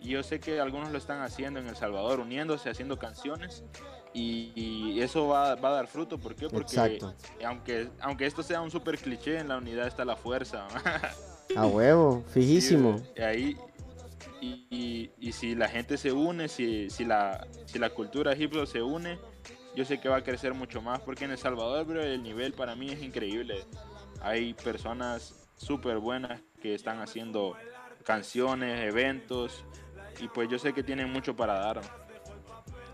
Y 0.00 0.10
yo 0.10 0.22
sé 0.22 0.38
que 0.38 0.60
algunos 0.60 0.92
lo 0.92 0.98
están 0.98 1.20
haciendo 1.22 1.58
en 1.58 1.66
El 1.66 1.74
Salvador, 1.74 2.20
uniéndose, 2.20 2.70
haciendo 2.70 2.96
canciones. 2.96 3.64
Y, 4.14 4.52
y 4.54 5.00
eso 5.00 5.26
va, 5.26 5.56
va 5.56 5.70
a 5.70 5.72
dar 5.72 5.86
fruto. 5.88 6.18
¿Por 6.18 6.36
qué? 6.36 6.48
Porque 6.48 6.76
Exacto. 6.76 7.12
aunque, 7.44 7.88
aunque 8.00 8.26
esto 8.26 8.44
sea 8.44 8.60
un 8.60 8.70
super 8.70 8.96
cliché, 8.96 9.38
en 9.38 9.48
la 9.48 9.58
unidad 9.58 9.88
está 9.88 10.04
la 10.04 10.16
fuerza. 10.16 10.68
A 11.56 11.66
huevo, 11.66 12.22
fijísimo. 12.28 13.00
Ahí, 13.18 13.56
y, 14.40 15.32
si 15.32 15.54
la 15.54 15.68
gente 15.68 15.96
se 15.96 16.12
une, 16.12 16.48
si, 16.48 16.88
la, 17.04 17.46
cultura 17.94 18.32
hop 18.32 18.66
se 18.66 18.82
une, 18.82 19.18
yo 19.76 19.84
sé 19.84 20.00
que 20.00 20.08
va 20.08 20.16
a 20.16 20.24
crecer 20.24 20.54
mucho 20.54 20.82
más 20.82 21.00
porque 21.00 21.24
en 21.24 21.32
El 21.32 21.38
Salvador, 21.38 21.86
bro, 21.86 22.02
el 22.02 22.22
nivel 22.22 22.52
para 22.52 22.74
mí 22.74 22.90
es 22.90 23.02
increíble. 23.02 23.64
Hay 24.20 24.54
personas 24.54 25.34
súper 25.56 25.98
buenas 25.98 26.40
que 26.60 26.74
están 26.74 27.00
haciendo 27.00 27.56
canciones, 28.04 28.88
eventos 28.88 29.64
y 30.20 30.28
pues 30.28 30.48
yo 30.48 30.58
sé 30.58 30.72
que 30.72 30.82
tienen 30.82 31.12
mucho 31.12 31.36
para 31.36 31.54
dar. 31.54 31.80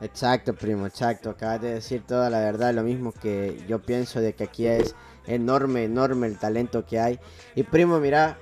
Exacto, 0.01 0.55
primo, 0.55 0.87
exacto. 0.87 1.31
Acabas 1.31 1.63
de 1.63 1.75
decir 1.75 2.03
toda 2.07 2.29
la 2.29 2.41
verdad, 2.41 2.75
lo 2.75 2.83
mismo 2.83 3.13
que 3.13 3.65
yo 3.69 3.81
pienso 3.81 4.21
de 4.21 4.35
que 4.35 4.45
aquí 4.45 4.67
es 4.67 4.95
enorme, 5.27 5.85
enorme 5.85 6.27
el 6.27 6.39
talento 6.39 6.85
que 6.85 7.01
hay. 7.01 7.19
Y 7.55 7.63
primo, 7.63 8.01
mira, 8.01 8.39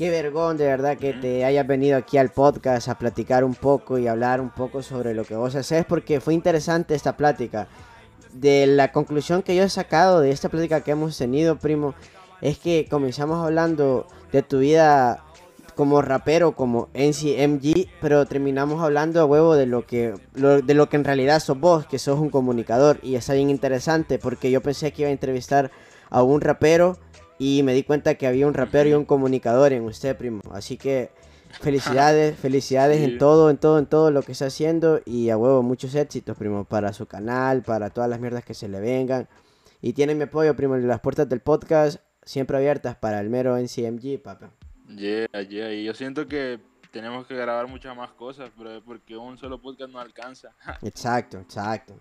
qué 0.00 0.08
vergón 0.08 0.56
de 0.56 0.64
verdad 0.64 0.96
que 0.96 1.12
te 1.12 1.44
hayas 1.44 1.66
venido 1.66 1.98
aquí 1.98 2.16
al 2.16 2.30
podcast 2.30 2.88
a 2.88 2.96
platicar 2.96 3.44
un 3.44 3.54
poco 3.54 3.98
y 3.98 4.08
hablar 4.08 4.40
un 4.40 4.48
poco 4.48 4.82
sobre 4.82 5.12
lo 5.12 5.24
que 5.24 5.36
vos 5.36 5.54
haces, 5.54 5.84
porque 5.84 6.22
fue 6.22 6.32
interesante 6.32 6.94
esta 6.94 7.18
plática. 7.18 7.68
De 8.32 8.66
la 8.66 8.92
conclusión 8.92 9.42
que 9.42 9.54
yo 9.54 9.62
he 9.62 9.68
sacado 9.68 10.20
de 10.20 10.30
esta 10.30 10.48
plática 10.48 10.80
que 10.80 10.92
hemos 10.92 11.18
tenido, 11.18 11.58
primo, 11.58 11.94
es 12.40 12.58
que 12.58 12.86
comenzamos 12.90 13.44
hablando 13.44 14.06
de 14.32 14.42
tu 14.42 14.60
vida 14.60 15.22
como 15.74 16.00
rapero, 16.00 16.52
como 16.52 16.88
NCMG, 16.94 17.90
pero 18.00 18.24
terminamos 18.24 18.82
hablando 18.82 19.20
a 19.20 19.26
huevo 19.26 19.54
de 19.54 19.66
lo 19.66 19.86
que 19.86 20.14
de 20.32 20.74
lo 20.74 20.88
que 20.88 20.96
en 20.96 21.04
realidad 21.04 21.40
sos 21.40 21.60
vos, 21.60 21.84
que 21.84 21.98
sos 21.98 22.18
un 22.18 22.30
comunicador 22.30 23.00
y 23.02 23.16
está 23.16 23.34
bien 23.34 23.50
interesante 23.50 24.18
porque 24.18 24.50
yo 24.50 24.62
pensé 24.62 24.94
que 24.94 25.02
iba 25.02 25.10
a 25.10 25.12
entrevistar 25.12 25.70
a 26.08 26.22
un 26.22 26.40
rapero 26.40 26.96
y 27.40 27.62
me 27.62 27.72
di 27.72 27.84
cuenta 27.84 28.16
que 28.16 28.26
había 28.26 28.46
un 28.46 28.52
rapero 28.52 28.90
y 28.90 28.92
un 28.92 29.06
comunicador 29.06 29.72
en 29.72 29.82
usted, 29.84 30.14
primo. 30.14 30.42
Así 30.52 30.76
que 30.76 31.10
felicidades, 31.62 32.38
felicidades 32.38 33.00
en 33.00 33.16
todo, 33.16 33.48
en 33.48 33.56
todo, 33.56 33.78
en 33.78 33.86
todo 33.86 34.10
lo 34.10 34.22
que 34.22 34.32
está 34.32 34.46
haciendo 34.46 35.00
y 35.06 35.30
a 35.30 35.38
huevo 35.38 35.62
muchos 35.62 35.94
éxitos, 35.94 36.36
primo, 36.36 36.64
para 36.64 36.92
su 36.92 37.06
canal, 37.06 37.62
para 37.62 37.88
todas 37.88 38.10
las 38.10 38.20
mierdas 38.20 38.44
que 38.44 38.52
se 38.52 38.68
le 38.68 38.78
vengan. 38.78 39.26
Y 39.80 39.94
tienen 39.94 40.18
mi 40.18 40.24
apoyo, 40.24 40.54
primo, 40.54 40.76
las 40.76 41.00
puertas 41.00 41.30
del 41.30 41.40
podcast 41.40 41.98
siempre 42.22 42.58
abiertas 42.58 42.94
para 42.96 43.18
el 43.20 43.30
mero 43.30 43.56
NCMG, 43.56 44.20
papá. 44.22 44.50
Yeah, 44.88 45.26
yeah, 45.48 45.72
y 45.72 45.84
yo 45.84 45.94
siento 45.94 46.26
que 46.26 46.60
tenemos 46.90 47.26
que 47.26 47.36
grabar 47.36 47.68
muchas 47.68 47.96
más 47.96 48.10
cosas, 48.10 48.50
porque 48.84 49.16
un 49.16 49.38
solo 49.38 49.62
podcast 49.62 49.90
no 49.90 49.98
alcanza. 49.98 50.50
exacto, 50.82 51.38
exacto. 51.38 51.94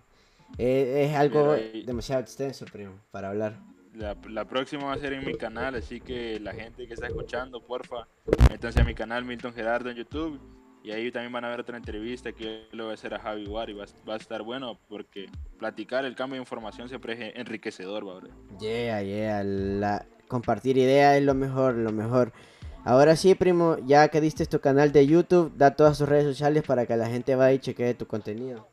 Es, 0.57 1.15
algo 1.15 1.55
demasiado 1.85 2.21
extenso, 2.21 2.65
primo, 2.65 2.99
para 3.09 3.29
hablar. 3.29 3.57
La, 3.99 4.45
próxima 4.45 4.85
va 4.85 4.93
a 4.93 4.97
ser 4.97 5.11
en 5.11 5.25
mi 5.25 5.35
canal, 5.35 5.75
así 5.75 5.99
que 5.99 6.39
la 6.39 6.53
gente 6.53 6.87
que 6.87 6.93
está 6.93 7.07
escuchando, 7.07 7.61
porfa, 7.61 8.07
métanse 8.49 8.79
a 8.79 8.85
mi 8.85 8.95
canal 8.95 9.25
Milton 9.25 9.53
Gerardo 9.53 9.89
en 9.89 9.97
YouTube. 9.97 10.39
Y 10.81 10.91
ahí 10.91 11.11
también 11.11 11.33
van 11.33 11.43
a 11.43 11.49
ver 11.49 11.59
otra 11.59 11.75
entrevista 11.75 12.31
que 12.31 12.69
lo 12.71 12.85
voy 12.85 12.91
a 12.91 12.93
hacer 12.93 13.13
a 13.13 13.19
Javi 13.19 13.45
War 13.45 13.69
y 13.69 13.73
va, 13.73 13.83
a 13.83 14.15
estar 14.15 14.41
bueno 14.43 14.79
porque 14.87 15.25
platicar 15.57 16.05
el 16.05 16.15
cambio 16.15 16.35
de 16.35 16.43
información 16.43 16.87
siempre 16.87 17.11
es 17.11 17.35
enriquecedor, 17.35 18.07
¿va? 18.07 18.21
Yeah, 18.61 19.01
yeah, 19.03 19.43
la, 19.43 20.05
compartir 20.29 20.77
ideas 20.77 21.17
es 21.17 21.23
lo 21.23 21.33
mejor, 21.33 21.75
lo 21.75 21.91
mejor. 21.91 22.31
Ahora 22.85 23.17
sí, 23.17 23.35
primo, 23.35 23.75
ya 23.85 24.07
que 24.07 24.21
diste 24.21 24.45
tu 24.45 24.61
canal 24.61 24.93
de 24.93 25.05
YouTube, 25.05 25.51
da 25.57 25.75
todas 25.75 25.97
tus 25.97 26.07
redes 26.07 26.23
sociales 26.23 26.63
para 26.63 26.85
que 26.85 26.95
la 26.95 27.09
gente 27.09 27.35
vaya 27.35 27.51
y 27.51 27.59
chequee 27.59 27.93
tu 27.95 28.07
contenido. 28.07 28.69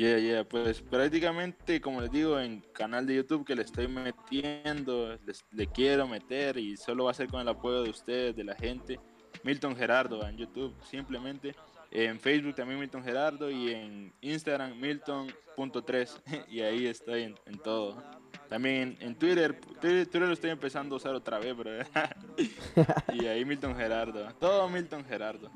Yeah, 0.00 0.18
yeah, 0.18 0.44
pues 0.44 0.80
prácticamente, 0.80 1.78
como 1.78 2.00
les 2.00 2.10
digo, 2.10 2.40
en 2.40 2.62
canal 2.72 3.04
de 3.06 3.16
YouTube 3.16 3.44
que 3.44 3.54
le 3.54 3.60
estoy 3.60 3.86
metiendo, 3.86 5.18
le 5.52 5.66
quiero 5.66 6.08
meter 6.08 6.56
y 6.56 6.78
solo 6.78 7.04
va 7.04 7.10
a 7.10 7.14
ser 7.14 7.28
con 7.28 7.42
el 7.42 7.48
apoyo 7.48 7.82
de 7.82 7.90
ustedes, 7.90 8.34
de 8.34 8.42
la 8.42 8.54
gente. 8.54 8.98
Milton 9.44 9.76
Gerardo 9.76 10.26
en 10.26 10.38
YouTube, 10.38 10.74
simplemente. 10.90 11.54
En 11.90 12.18
Facebook 12.18 12.54
también 12.54 12.80
Milton 12.80 13.04
Gerardo 13.04 13.50
y 13.50 13.72
en 13.72 14.10
Instagram 14.22 14.80
Milton.3 14.80 16.08
y 16.48 16.62
ahí 16.62 16.86
estoy 16.86 17.34
en, 17.44 17.58
todo. 17.58 18.02
También 18.48 18.96
en 19.00 19.14
Twitter, 19.14 19.60
Twitter, 19.82 20.22
lo 20.22 20.32
estoy 20.32 20.48
empezando 20.48 20.94
a 20.94 20.96
usar 20.96 21.14
otra 21.14 21.38
vez, 21.38 21.54
bro. 21.54 21.72
y 23.12 23.26
ahí 23.26 23.44
Milton 23.44 23.76
Gerardo. 23.76 24.32
Todo 24.40 24.66
Milton 24.66 25.04
Gerardo. 25.04 25.50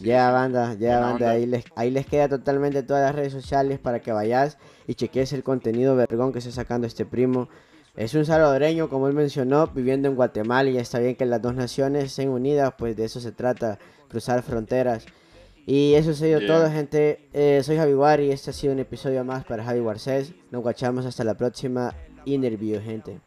Ya, 0.00 0.30
banda, 0.30 0.74
ya, 0.74 1.00
banda. 1.00 1.30
Ahí 1.30 1.46
les, 1.46 1.64
ahí 1.74 1.90
les 1.90 2.06
queda 2.06 2.28
totalmente 2.28 2.82
todas 2.82 3.02
las 3.02 3.14
redes 3.14 3.32
sociales 3.32 3.78
para 3.78 4.00
que 4.00 4.12
vayas 4.12 4.58
y 4.86 4.94
cheques 4.94 5.32
el 5.32 5.42
contenido 5.42 5.96
vergón 5.96 6.32
que 6.32 6.38
está 6.38 6.50
sacando 6.50 6.86
este 6.86 7.04
primo. 7.06 7.48
Es 7.96 8.14
un 8.14 8.26
salvadoreño, 8.26 8.90
como 8.90 9.08
él 9.08 9.14
mencionó, 9.14 9.68
viviendo 9.68 10.08
en 10.08 10.16
Guatemala 10.16 10.68
y 10.68 10.74
ya 10.74 10.82
está 10.82 10.98
bien 10.98 11.16
que 11.16 11.24
las 11.24 11.40
dos 11.40 11.54
naciones 11.54 12.04
estén 12.04 12.28
unidas, 12.28 12.74
pues 12.76 12.94
de 12.94 13.04
eso 13.06 13.20
se 13.20 13.32
trata, 13.32 13.78
cruzar 14.08 14.42
fronteras. 14.42 15.06
Y 15.66 15.94
eso 15.94 16.10
ha 16.10 16.14
sido 16.14 16.40
todo, 16.46 16.70
gente. 16.70 17.28
Eh, 17.32 17.60
soy 17.64 17.76
Javi 17.76 17.94
War 17.94 18.20
y 18.20 18.30
este 18.30 18.50
ha 18.50 18.52
sido 18.52 18.72
un 18.72 18.78
episodio 18.78 19.24
más 19.24 19.44
para 19.44 19.64
Javi 19.64 19.80
Warcés. 19.80 20.32
Nos 20.50 20.62
guachamos 20.62 21.06
hasta 21.06 21.24
la 21.24 21.34
próxima 21.34 21.92
interview, 22.24 22.80
gente. 22.80 23.18